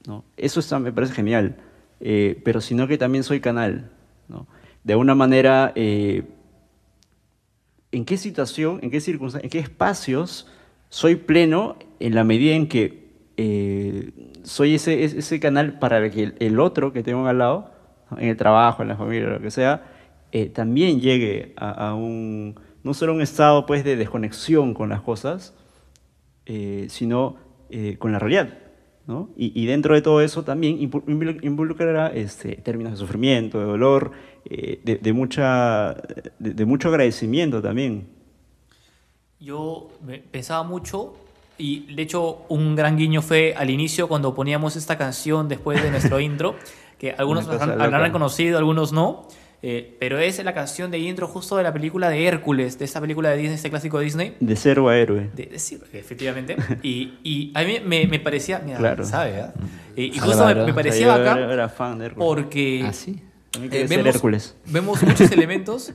¿no? 0.07 0.23
eso 0.37 0.59
está, 0.59 0.79
me 0.79 0.91
parece 0.91 1.13
genial, 1.13 1.55
eh, 1.99 2.41
pero 2.43 2.61
sino 2.61 2.87
que 2.87 2.97
también 2.97 3.23
soy 3.23 3.39
canal. 3.39 3.91
¿no? 4.27 4.47
De 4.83 4.93
alguna 4.93 5.15
manera, 5.15 5.71
eh, 5.75 6.23
¿en 7.91 8.05
qué 8.05 8.17
situación, 8.17 8.79
en 8.81 8.89
qué 8.89 8.99
circunstancias, 8.99 9.43
en 9.43 9.49
qué 9.51 9.59
espacios 9.59 10.47
soy 10.93 11.15
pleno 11.15 11.75
en 11.99 12.13
la 12.13 12.23
medida 12.23 12.53
en 12.53 12.67
que 12.67 13.09
eh, 13.35 14.11
soy 14.43 14.75
ese, 14.75 15.03
ese 15.03 15.39
canal 15.39 15.79
para 15.79 16.11
que 16.11 16.33
el, 16.37 16.59
otro 16.59 16.93
que 16.93 17.01
tengo 17.01 17.25
al 17.25 17.39
lado, 17.39 17.71
en 18.15 18.29
el 18.29 18.37
trabajo, 18.37 18.83
en 18.83 18.89
la 18.89 18.95
familia, 18.95 19.27
lo 19.27 19.41
que 19.41 19.49
sea, 19.49 19.85
eh, 20.31 20.49
también 20.49 21.01
llegue 21.01 21.53
a, 21.55 21.71
a 21.71 21.95
un, 21.95 22.59
no 22.83 22.93
solo 22.93 23.15
un 23.15 23.23
estado 23.23 23.65
pues, 23.65 23.83
de 23.83 23.95
desconexión 23.95 24.75
con 24.75 24.89
las 24.89 25.01
cosas, 25.01 25.55
eh, 26.45 26.85
sino 26.89 27.37
eh, 27.71 27.97
con 27.97 28.11
la 28.11 28.19
realidad. 28.19 28.49
¿no? 29.07 29.31
Y, 29.35 29.59
y 29.59 29.65
dentro 29.65 29.95
de 29.95 30.03
todo 30.03 30.21
eso 30.21 30.43
también 30.43 30.77
involucrará 30.79 32.09
este, 32.09 32.57
términos 32.57 32.93
de 32.93 32.97
sufrimiento, 32.99 33.57
de 33.57 33.65
dolor, 33.65 34.11
de, 34.45 35.13
mucha, 35.13 35.95
de 36.37 36.65
mucho 36.65 36.89
agradecimiento 36.89 37.63
también. 37.63 38.22
Yo 39.43 39.89
pensaba 40.31 40.63
mucho 40.63 41.13
y 41.57 41.93
de 41.93 42.01
hecho 42.03 42.45
un 42.47 42.75
gran 42.75 42.95
guiño 42.97 43.21
fue 43.21 43.53
al 43.57 43.69
inicio 43.69 44.07
cuando 44.07 44.33
poníamos 44.33 44.77
esta 44.77 44.97
canción 44.97 45.49
después 45.49 45.83
de 45.83 45.91
nuestro 45.91 46.19
intro, 46.21 46.55
que 46.97 47.11
algunos 47.11 47.47
habrán, 47.49 48.01
reconocido, 48.01 48.57
algunos 48.57 48.93
no, 48.93 49.27
eh, 49.61 49.97
pero 49.99 50.17
es 50.19 50.41
la 50.43 50.53
canción 50.53 50.91
de 50.91 50.99
intro 50.99 51.27
justo 51.27 51.57
de 51.57 51.63
la 51.63 51.73
película 51.73 52.09
de 52.09 52.25
Hércules, 52.25 52.79
de 52.79 52.85
esta 52.85 53.01
película 53.01 53.31
de 53.31 53.37
Disney, 53.37 53.55
este 53.55 53.69
clásico 53.69 53.99
de 53.99 54.05
Disney. 54.05 54.37
De 54.39 54.55
cero 54.55 54.87
a 54.87 54.97
héroe. 54.97 55.29
De, 55.35 55.45
de- 55.47 55.59
sí, 55.59 55.77
efectivamente. 55.91 56.55
Y, 56.81 57.13
y 57.23 57.51
a 57.53 57.63
mí 57.63 57.79
me, 57.85 58.07
me 58.07 58.19
parecía, 58.19 58.59
mira, 58.65 58.77
Claro. 58.77 59.03
¿sabe? 59.03 59.41
ah? 59.41 59.53
Y, 59.97 60.03
y 60.15 60.19
Ah, 60.19 60.21
justo 60.25 60.45
me, 60.45 60.55
me 60.55 60.61
O 60.61 60.65
sea, 60.65 60.73
parecía 60.75 61.05
yo 61.07 61.11
acá 61.13 61.33
era, 61.37 61.53
era 61.53 61.69
fan 61.69 61.99
de 61.99 62.09
porque 62.11 62.83
¿Ah, 62.85 62.93
sí? 62.93 63.21
Eh, 63.61 63.85
vemos, 63.89 64.07
Hércules. 64.07 64.55
vemos 64.67 65.03
muchos 65.03 65.29
elementos. 65.33 65.93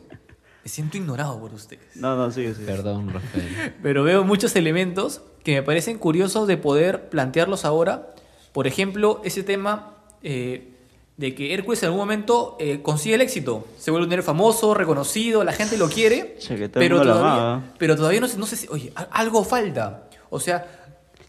Me 0.64 0.71
siento 0.71 0.97
ignorado 0.97 1.38
por 1.40 1.55
ustedes. 1.55 1.85
No, 1.97 2.16
no, 2.16 2.31
sí, 2.31 2.47
sí. 2.55 2.62
Perdón, 2.66 3.11
Rafael. 3.12 3.75
Pero 3.83 4.05
veo 4.05 4.25
muchos 4.25 4.55
elementos 4.57 5.23
que 5.44 5.55
me 5.55 5.62
parecen 5.62 5.99
curiosos 5.99 6.47
de 6.49 6.57
poder 6.57 7.09
plantearlos 7.09 7.64
ahora. 7.64 8.09
Por 8.53 8.66
ejemplo, 8.66 9.21
ese 9.25 9.42
tema 9.42 9.94
eh, 10.23 10.75
de 11.16 11.35
que 11.35 11.55
Hércules 11.55 11.83
en 11.83 11.87
algún 11.87 12.01
momento 12.01 12.57
eh, 12.61 12.83
consigue 12.83 13.14
el 13.14 13.21
éxito. 13.23 13.66
Se 13.79 13.90
vuelve 13.90 14.07
un 14.07 14.12
héroe 14.12 14.25
famoso, 14.25 14.75
reconocido, 14.75 15.42
la 15.44 15.53
gente 15.53 15.79
lo 15.79 15.88
quiere. 15.88 16.37
Che, 16.38 16.57
que 16.57 16.68
todo 16.68 16.83
el 16.83 16.88
pero, 16.88 17.03
todavía, 17.03 17.73
pero 17.79 17.97
todavía 17.97 18.21
no, 18.21 18.29
se- 18.29 18.37
no 18.38 18.47
sé 18.47 18.57
si... 18.57 18.68
Oye, 18.68 18.92
algo 19.11 19.44
falta. 19.44 20.09
O 20.31 20.40
sea, 20.40 20.78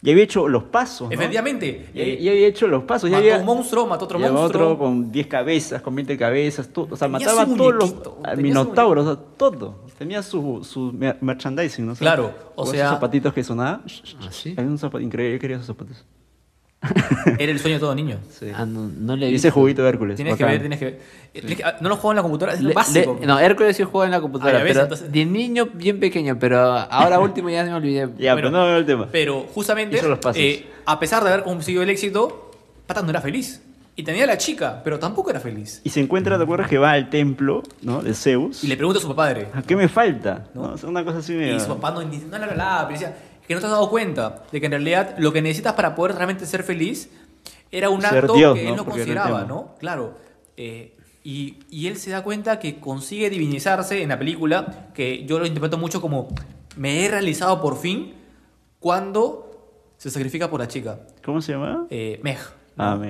ya 0.02 0.12
había 0.14 0.24
hecho 0.24 0.48
los 0.48 0.64
pasos. 0.64 1.10
¿no? 1.10 1.14
Efectivamente. 1.14 1.90
Eh, 1.94 2.20
ya 2.22 2.32
había 2.32 2.48
hecho 2.48 2.68
los 2.68 2.84
pasos. 2.84 3.10
Mató 3.10 3.20
había, 3.22 3.38
un 3.40 3.46
monstruo, 3.46 3.86
mató 3.88 4.06
otro 4.06 4.18
monstruo. 4.20 4.46
otro 4.46 4.78
con 4.78 5.12
10 5.12 5.28
cabezas, 5.28 5.82
con 5.82 5.94
20 5.96 6.18
cabezas, 6.18 6.70
todo. 6.70 6.88
O 6.92 6.96
sea, 6.96 7.08
Tenía 7.08 7.28
mataba 7.28 7.42
a 7.42 7.56
todos 7.58 7.74
los 7.76 7.96
minotauros, 8.38 9.06
o 9.08 9.14
sea, 9.16 9.24
todo. 9.38 9.76
Tenía 9.98 10.24
su, 10.24 10.64
su 10.64 10.94
mer- 10.94 11.18
merchandising, 11.20 11.86
¿no? 11.86 11.94
Claro, 11.96 12.32
o 12.56 12.64
esos 12.64 12.76
sea- 12.76 12.90
zapatitos 12.92 13.34
que 13.34 13.44
sonaban. 13.44 13.84
¿Así? 14.28 14.54
Había 14.58 14.72
un 14.72 14.78
zapato 14.78 15.02
increíble, 15.02 15.36
yo 15.36 15.40
quería 15.42 15.56
esos 15.58 15.68
zapatos. 15.68 16.06
Era 17.39 17.52
el 17.52 17.60
sueño 17.60 17.76
de 17.76 17.80
todo 17.82 17.94
niño. 17.94 18.18
Sí. 18.32 18.48
Ah, 18.56 18.65
no, 18.65 18.88
no 18.88 19.15
le 19.15 19.28
he 19.28 19.32
Y 19.32 19.36
ese 19.36 19.48
visto. 19.48 19.60
juguito 19.60 19.84
de 19.84 19.89
Hércules. 19.89 20.15
Tienes 20.15 20.38
que 20.38 20.46
ver, 20.46 20.60
tienes 20.60 20.80
que 20.80 20.86
ver. 20.86 21.00
Tienes 21.34 21.56
que- 21.58 21.63
ah, 21.63 21.76
no 21.82 21.89
lo 21.89 21.96
juego 21.98 22.12
en 22.12 22.15
la 22.18 22.22
computadora, 22.22 22.54
es 22.54 22.62
Le- 22.62 22.74
básico. 22.74 23.18
le- 23.20 23.28
no, 23.28 23.38
Hércules 23.39 23.76
sí 23.76 23.84
juega 23.84 24.06
en 24.06 24.12
la 24.12 24.22
computadora, 24.22 24.60
Ah, 24.60 24.63
pero 24.65 24.82
entonces- 24.84 25.12
de 25.12 25.26
niño 25.26 25.68
bien 25.74 26.00
pequeño, 26.00 26.38
pero 26.39 26.60
ahora 26.60 27.20
último 27.20 27.50
ya 27.50 27.63
me 27.65 27.74
olvidé. 27.74 28.08
Ya, 28.18 28.34
Bueno, 28.34 28.50
pero 28.50 28.52
no 28.52 28.78
el 28.78 28.86
tema. 28.86 29.10
Pero 29.12 29.42
justamente, 29.54 30.00
eh, 30.36 30.68
a 30.86 31.00
pesar 31.00 31.24
de 31.24 31.30
haber 31.34 31.44
conseguido 31.44 31.84
el 31.84 31.89
éxito, 31.89 32.52
Pata 32.88 33.02
no 33.02 33.10
era 33.10 33.22
feliz. 33.22 33.62
Y 33.96 34.04
tenía 34.04 34.24
a 34.24 34.28
la 34.28 34.38
chica, 34.38 34.80
pero 34.82 34.98
tampoco 34.98 35.30
era 35.30 35.42
feliz. 35.42 35.82
Y 35.84 35.89
se 35.89 36.00
encuentra, 36.00 36.38
¿te 36.38 36.44
acuerdas 36.44 36.70
que 36.70 36.78
va 36.78 36.92
al 36.92 37.10
templo, 37.10 37.62
¿no? 37.82 38.02
De 38.02 38.13
Zeus. 38.13 38.63
Y 38.63 38.68
le 38.68 38.78
pregunta 38.78 38.98
a 38.98 39.02
su 39.02 39.13
padre. 39.13 39.50
¿A 39.54 39.62
qué 39.62 39.76
me 39.76 39.89
falta? 39.89 40.46
¿No? 40.54 40.78
Sea, 40.78 40.88
una 40.88 41.04
cosa 41.04 41.18
así 41.18 41.34
medio- 41.34 41.58
Y 41.58 41.60
su 41.60 41.68
papá 41.68 41.92
no, 41.92 42.02
ni- 42.04 42.18
no 42.18 42.38
le 42.38 42.46
hablaba, 42.46 42.88
pero 42.88 42.98
decía 42.98 43.13
que 43.50 43.56
no 43.56 43.60
te 43.62 43.66
has 43.66 43.72
dado 43.72 43.90
cuenta 43.90 44.44
de 44.52 44.60
que 44.60 44.66
en 44.68 44.72
realidad 44.72 45.16
lo 45.18 45.34
que 45.34 45.42
necesitas 45.42 45.74
para 45.74 45.96
poder 45.96 46.14
realmente 46.16 46.46
ser 46.46 46.62
feliz 46.64 47.10
era 47.72 47.90
un 47.90 48.00
Ser 48.02 48.20
acto 48.20 48.34
Dios, 48.36 48.56
que 48.56 48.64
¿no? 48.64 48.70
él 48.70 48.76
no 48.76 48.84
el 48.84 48.88
consideraba. 48.90 49.44
¿no? 49.46 49.74
Claro. 49.80 50.14
Eh, 50.56 50.96
y, 51.24 51.58
y 51.72 51.88
él 51.88 51.98
se 51.98 52.12
da 52.12 52.22
cuenta 52.24 52.60
que 52.60 52.80
consigue 52.80 53.30
divinizarse 53.32 54.04
en 54.04 54.10
la 54.10 54.20
película, 54.20 54.90
que 54.94 55.26
yo 55.26 55.40
lo 55.40 55.48
interpreto 55.48 55.80
mucho 55.80 56.00
como 56.00 56.28
me 56.78 57.04
he 57.04 57.10
realizado 57.10 57.60
por 57.60 57.78
fin 57.80 58.14
cuando 58.80 59.50
se 59.98 60.10
sacrifica 60.12 60.50
por 60.50 60.60
la 60.60 60.68
chica. 60.68 61.00
¿Cómo 61.26 61.42
se 61.42 61.54
llama? 61.54 61.86
Eh, 61.90 62.20
Meg. 62.24 62.38
Ah, 62.78 62.96
me. 62.96 63.10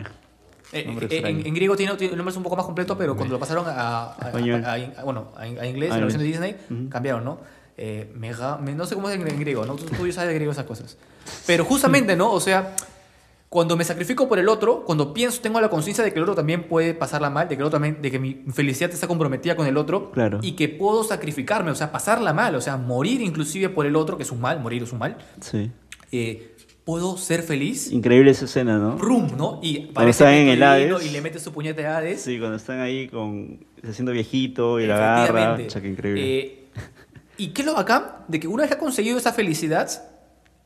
Eh, 0.71 0.86
eh, 1.12 1.21
en, 1.25 1.45
en 1.47 1.54
griego 1.54 1.75
tiene, 1.75 1.95
tiene 1.95 2.13
un 2.13 2.17
nombre 2.19 2.36
un 2.38 2.43
poco 2.43 2.56
más 2.56 2.65
completo, 2.65 2.97
pero 2.97 3.15
cuando 3.15 3.34
lo 3.34 3.39
pasaron 3.39 3.65
a, 3.67 3.71
a- 3.71 4.13
a- 4.13 4.99
a- 4.99 5.04
bueno, 5.04 5.32
inglés, 5.65 5.91
Ah, 5.91 5.95
en 5.95 5.99
la 5.99 6.06
versión 6.06 6.21
de. 6.21 6.28
Disney, 6.28 6.56
Ujú. 6.69 6.89
cambiaron, 6.89 7.25
¿no? 7.25 7.39
Eh, 7.81 8.11
mega, 8.13 8.57
me- 8.57 8.75
no 8.75 8.85
sé 8.85 8.93
cómo 8.95 9.09
es 9.09 9.15
en, 9.15 9.39
griego, 9.39 9.65
¿no? 9.65 9.75
Tú, 9.75 9.85
tú 9.85 10.11
sabes 10.11 10.27
de 10.27 10.33
griego 10.33 10.51
esas 10.51 10.65
cosas. 10.65 10.97
Pero 11.47 11.63
justamente, 11.63 12.13
¿no? 12.17 12.29
O 12.33 12.41
sea, 12.41 12.75
cuando 13.47 13.77
me 13.77 13.85
sacrifico 13.85 14.27
por 14.27 14.37
el 14.37 14.49
otro, 14.49 14.83
cuando 14.85 15.13
pienso, 15.13 15.39
tengo 15.41 15.61
la 15.61 15.69
conciencia 15.69 16.03
de 16.03 16.11
que 16.11 16.17
el 16.19 16.23
otro 16.23 16.35
también 16.35 16.63
puede 16.67 16.93
pasarla 16.93 17.29
mal, 17.29 17.47
de 17.47 17.55
que 17.55 17.61
el 17.61 17.67
otro 17.67 17.77
también, 17.79 18.01
de 18.01 18.11
que 18.11 18.19
mi 18.19 18.43
felicidad 18.53 18.91
está 18.91 19.07
comprometida 19.07 19.55
con 19.55 19.65
el 19.65 19.77
otro, 19.77 20.11
Claro. 20.11 20.39
y 20.41 20.51
que 20.57 20.67
puedo 20.67 21.05
sacrificarme, 21.05 21.71
o 21.71 21.75
sea, 21.75 21.89
pasarla 21.91 22.33
mal, 22.33 22.53
o 22.55 22.59
sea, 22.61 22.75
morir 22.75 23.21
inclusive 23.21 23.69
por 23.69 23.85
el 23.85 23.95
otro, 23.95 24.17
que 24.17 24.23
es 24.23 24.31
un 24.31 24.41
mal, 24.41 24.59
morir 24.59 24.83
es 24.83 24.91
un 24.91 24.99
mal, 24.99 25.17
Sí. 25.39 25.71
eh, 26.11 26.55
puedo 26.83 27.17
ser 27.17 27.43
feliz 27.43 27.91
Increíble 27.91 28.31
esa 28.31 28.43
escena, 28.45 28.77
¿no? 28.77 28.97
rum, 28.97 29.29
¿no? 29.37 29.59
Y 29.63 29.85
Cuando 29.93 30.09
están 30.11 30.33
en 30.33 30.49
el 30.49 30.61
Hades. 30.63 31.05
y 31.05 31.09
le 31.11 31.21
mete 31.21 31.39
su 31.39 31.53
puñete 31.53 31.85
a 31.85 31.97
Hades. 31.97 32.21
Sí, 32.21 32.39
cuando 32.39 32.57
están 32.57 32.81
ahí 32.81 33.07
con 33.07 33.65
haciendo 33.87 34.11
viejito 34.11 34.79
y 34.81 34.87
la 34.87 34.95
agarra. 34.95 35.23
Efectivamente. 35.23 35.67
Cha, 35.67 35.81
qué 35.81 35.87
increíble. 35.87 36.39
Eh, 36.39 36.58
¿Y 37.39 37.47
qué 37.47 37.62
es 37.62 37.65
lo 37.65 37.73
bacán? 37.73 38.04
De 38.28 38.39
que 38.39 38.47
una 38.47 38.63
vez 38.63 38.69
que 38.69 38.75
ha 38.75 38.80
conseguido 38.80 39.17
esa 39.17 39.32
felicidad, 39.32 39.89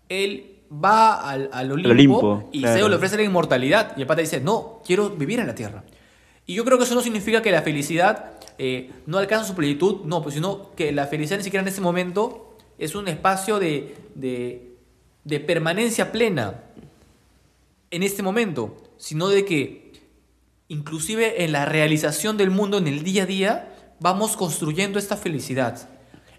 él 0.10 0.60
va 0.84 1.30
al, 1.30 1.50
al 1.54 1.72
Olimpo, 1.72 1.92
Olimpo, 1.92 2.50
y 2.52 2.62
claro. 2.62 2.78
Zeus 2.78 2.90
le 2.90 2.96
ofrece 2.96 3.16
la 3.16 3.24
inmortalidad. 3.24 3.96
Y 3.96 4.02
el 4.02 4.08
pata 4.08 4.22
dice, 4.22 4.42
no, 4.42 4.82
quiero 4.84 5.12
vivir 5.12 5.40
en 5.40 5.46
la 5.46 5.54
tierra. 5.54 5.84
Y 6.48 6.56
yo 6.56 6.66
creo 6.66 6.80
que 6.80 6.86
eso 6.86 6.96
no 6.96 7.02
significa 7.02 7.44
que 7.44 7.52
la 7.52 7.62
felicidad 7.62 8.32
eh, 8.58 8.92
no 9.06 9.20
alcanza 9.20 9.46
su 9.46 9.56
plenitud, 9.56 10.02
no, 10.06 10.24
pues 10.24 10.34
sino 10.34 10.72
que 10.76 10.92
la 10.92 11.06
felicidad 11.06 11.38
ni 11.38 11.44
siquiera 11.44 11.62
en 11.62 11.68
ese 11.68 11.80
momento 11.80 12.58
es 12.80 12.96
un 12.96 13.08
espacio 13.08 13.60
de, 13.60 13.96
de, 14.16 14.76
de 15.24 15.40
permanencia 15.40 16.12
plena 16.12 16.64
en 17.92 18.02
este 18.02 18.24
momento, 18.24 18.76
sino 18.98 19.30
de 19.30 19.46
que 19.46 19.94
inclusive 20.70 21.44
en 21.44 21.52
la 21.52 21.66
realización 21.66 22.36
del 22.36 22.50
mundo 22.50 22.80
en 22.80 22.88
el 22.88 23.04
día 23.04 23.24
a 23.24 23.26
día, 23.28 23.76
vamos 24.00 24.36
construyendo 24.36 24.98
esta 24.98 25.16
felicidad. 25.16 25.88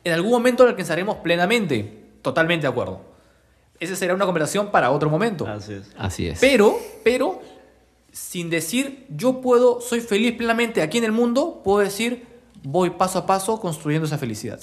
En 0.04 0.12
algún 0.12 0.30
momento 0.30 0.64
la 0.64 0.70
alcanzaremos 0.70 1.16
plenamente, 1.16 2.04
totalmente 2.22 2.66
de 2.66 2.70
acuerdo. 2.72 3.00
Esa 3.80 3.96
será 3.96 4.14
una 4.14 4.24
conversación 4.26 4.70
para 4.70 4.90
otro 4.90 5.10
momento. 5.10 5.46
Así 5.46 5.72
es. 5.74 5.90
Así 5.98 6.28
es. 6.28 6.38
Pero, 6.40 6.78
pero, 7.02 7.40
sin 8.12 8.50
decir 8.50 9.06
yo 9.08 9.40
puedo, 9.40 9.80
soy 9.80 10.00
feliz 10.00 10.32
plenamente 10.36 10.82
aquí 10.82 10.98
en 10.98 11.04
el 11.04 11.12
mundo, 11.12 11.60
puedo 11.64 11.78
decir 11.80 12.26
voy 12.62 12.90
paso 12.90 13.18
a 13.18 13.26
paso 13.26 13.60
construyendo 13.60 14.06
esa 14.06 14.16
felicidad. 14.18 14.60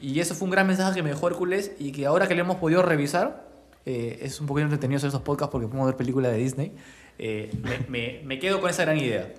Y 0.00 0.20
ese 0.20 0.34
fue 0.34 0.44
un 0.46 0.50
gran 0.50 0.66
mensaje 0.66 0.94
que 0.96 1.02
me 1.02 1.10
dejó 1.10 1.28
Hércules 1.28 1.72
y 1.78 1.92
que 1.92 2.06
ahora 2.06 2.26
que 2.28 2.34
lo 2.34 2.40
hemos 2.42 2.56
podido 2.56 2.82
revisar, 2.82 3.48
eh, 3.86 4.18
es 4.22 4.40
un 4.40 4.46
poquito 4.46 4.64
entretenido 4.64 4.96
hacer 4.98 5.08
estos 5.08 5.22
podcasts 5.22 5.50
porque 5.50 5.66
podemos 5.66 5.86
ver 5.86 5.96
películas 5.96 6.32
de 6.32 6.38
Disney. 6.38 6.72
eh, 7.18 7.50
me, 7.62 7.78
me- 7.88 8.20
me 8.24 8.38
quedo 8.38 8.60
con 8.60 8.70
esa 8.70 8.82
gran 8.84 8.98
idea. 8.98 9.32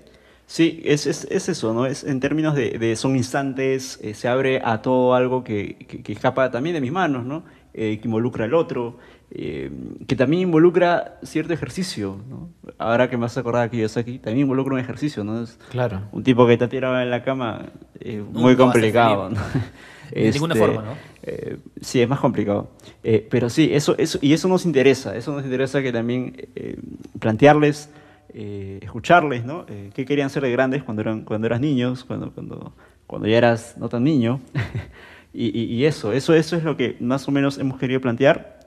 Sí, 0.52 0.82
es, 0.84 1.06
es, 1.06 1.28
es 1.30 1.48
eso, 1.48 1.76
¿no? 1.76 1.86
Es 1.86 2.04
en 2.04 2.20
términos 2.20 2.56
de, 2.56 2.72
de 2.80 2.96
son 2.96 3.16
instantes, 3.16 4.00
eh, 4.02 4.16
se 4.16 4.28
abre 4.28 4.60
a 4.64 4.82
todo 4.82 5.14
algo 5.14 5.44
que, 5.44 5.76
que- 5.88 6.02
que 6.02 6.12
escapa 6.12 6.50
también 6.50 6.74
de 6.74 6.82
mis 6.82 6.92
manos, 6.92 7.24
¿no? 7.24 7.44
Eh, 7.76 8.00
que 8.02 8.08
involucra 8.08 8.46
al 8.46 8.56
otro, 8.56 8.98
eh, 9.30 9.70
que 10.08 10.16
también 10.16 10.42
involucra 10.42 11.20
cierto 11.22 11.54
ejercicio, 11.54 12.18
¿no? 12.28 12.50
Ahora 12.80 13.12
que 13.12 13.16
me 13.16 13.28
has 13.28 13.38
acordado 13.38 13.70
que 13.70 13.78
yo 13.78 13.86
estoy 13.86 14.02
aquí, 14.02 14.18
también 14.18 14.46
involucra 14.46 14.74
un 14.74 14.80
ejercicio, 14.80 15.24
¿no? 15.24 15.44
Es 15.44 15.60
Claro. 15.70 16.02
un 16.12 16.24
tipo 16.24 16.48
que 16.48 16.54
está 16.54 16.68
tirado 16.68 17.00
en 17.00 17.12
la 17.12 17.24
cama, 17.24 17.68
eh, 18.00 18.24
muy 18.32 18.56
complicado. 18.56 19.30
¿no? 19.30 19.38
De 20.12 20.32
ninguna 20.32 20.56
forma, 20.56 20.82
¿no? 20.82 20.94
eh, 21.22 21.58
sí, 21.80 22.02
es 22.02 22.10
más 22.10 22.20
complicado. 22.20 22.72
Eh, 23.04 23.28
pero 23.30 23.52
sí, 23.52 23.70
eso, 23.72 23.94
eso, 24.00 24.18
y 24.20 24.34
eso 24.34 24.48
nos 24.48 24.66
interesa, 24.66 25.16
eso 25.16 25.32
nos 25.32 25.44
interesa 25.46 25.84
que 25.84 25.92
también 25.92 26.34
eh, 26.56 26.76
plantearles, 27.20 27.92
eh, 28.34 28.80
escucharles, 28.82 29.44
¿no? 29.46 29.66
Eh, 29.68 29.90
¿Qué 29.94 30.06
querían 30.06 30.30
ser 30.30 30.44
de 30.44 30.52
grandes 30.52 30.84
cuando 30.84 31.02
eran 31.02 31.22
cuando 31.24 31.48
eras 31.48 31.60
niños, 31.60 32.04
cuando, 32.06 32.32
cuando, 32.32 32.74
cuando 33.08 33.28
ya 33.28 33.38
eras 33.38 33.76
no 33.78 33.90
tan 33.90 34.04
niño? 34.04 34.40
y, 35.34 35.48
y- 35.60 35.74
y 35.76 35.86
eso, 35.86 36.12
eso, 36.14 36.34
eso 36.34 36.56
es 36.56 36.64
lo 36.64 36.76
que 36.78 36.96
más 37.00 37.28
o 37.28 37.32
menos 37.32 37.58
hemos 37.58 37.80
querido 37.80 38.00
plantear. 38.02 38.60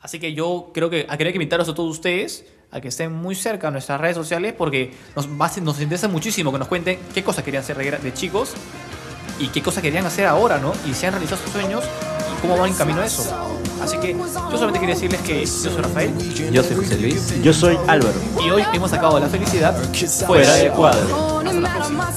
Así 0.00 0.18
que 0.18 0.34
yo 0.34 0.70
creo 0.74 0.90
que 0.90 1.06
quería 1.16 1.32
que 1.32 1.36
invitarlos 1.38 1.68
a 1.68 1.74
todos 1.74 1.90
ustedes 1.90 2.44
a 2.70 2.80
que 2.80 2.88
estén 2.88 3.12
muy 3.12 3.34
cerca 3.34 3.68
de 3.68 3.72
nuestras 3.72 4.00
redes 4.00 4.16
sociales 4.16 4.52
porque 4.52 4.92
nos, 5.16 5.26
a 5.40 5.48
ser- 5.48 5.62
nos 5.62 5.80
interesa 5.80 6.08
muchísimo 6.08 6.52
que 6.52 6.58
nos 6.58 6.68
cuenten 6.68 6.98
qué 7.14 7.22
cosas 7.22 7.42
querían 7.44 7.62
gra- 7.90 8.00
de 8.00 8.12
chicos 8.12 8.54
y 9.38 9.48
qué 9.48 9.62
cosas 9.62 9.82
querían 9.82 10.04
hacer 10.04 10.26
ahora, 10.26 10.58
¿no? 10.58 10.72
Y 10.88 10.92
si 10.94 11.06
han 11.06 11.12
realizado 11.12 11.40
sus 11.42 11.50
sueños 11.52 11.82
y 12.36 12.40
cómo 12.42 12.58
van 12.58 12.70
en 12.70 12.76
camino 12.76 13.00
a 13.00 13.06
eso. 13.06 13.63
Así 13.84 13.98
que 13.98 14.14
yo 14.14 14.26
solamente 14.52 14.80
quería 14.80 14.94
decirles 14.94 15.20
que 15.20 15.40
yo 15.44 15.46
soy 15.46 15.82
Rafael 15.82 16.12
Yo 16.50 16.62
soy 16.62 16.76
José 16.76 16.96
Luis. 16.98 17.42
Yo 17.42 17.52
soy 17.52 17.78
Álvaro. 17.86 18.14
y 18.42 18.48
hoy 18.48 18.62
hemos 18.72 18.90
sacado 18.90 19.20
la 19.20 19.28
felicidad 19.28 19.76
Fuera 20.26 20.54
de 20.54 20.70
cuadro. 20.70 21.40
Hasta 21.40 21.60
la 21.60 21.74
próxima. 21.74 22.10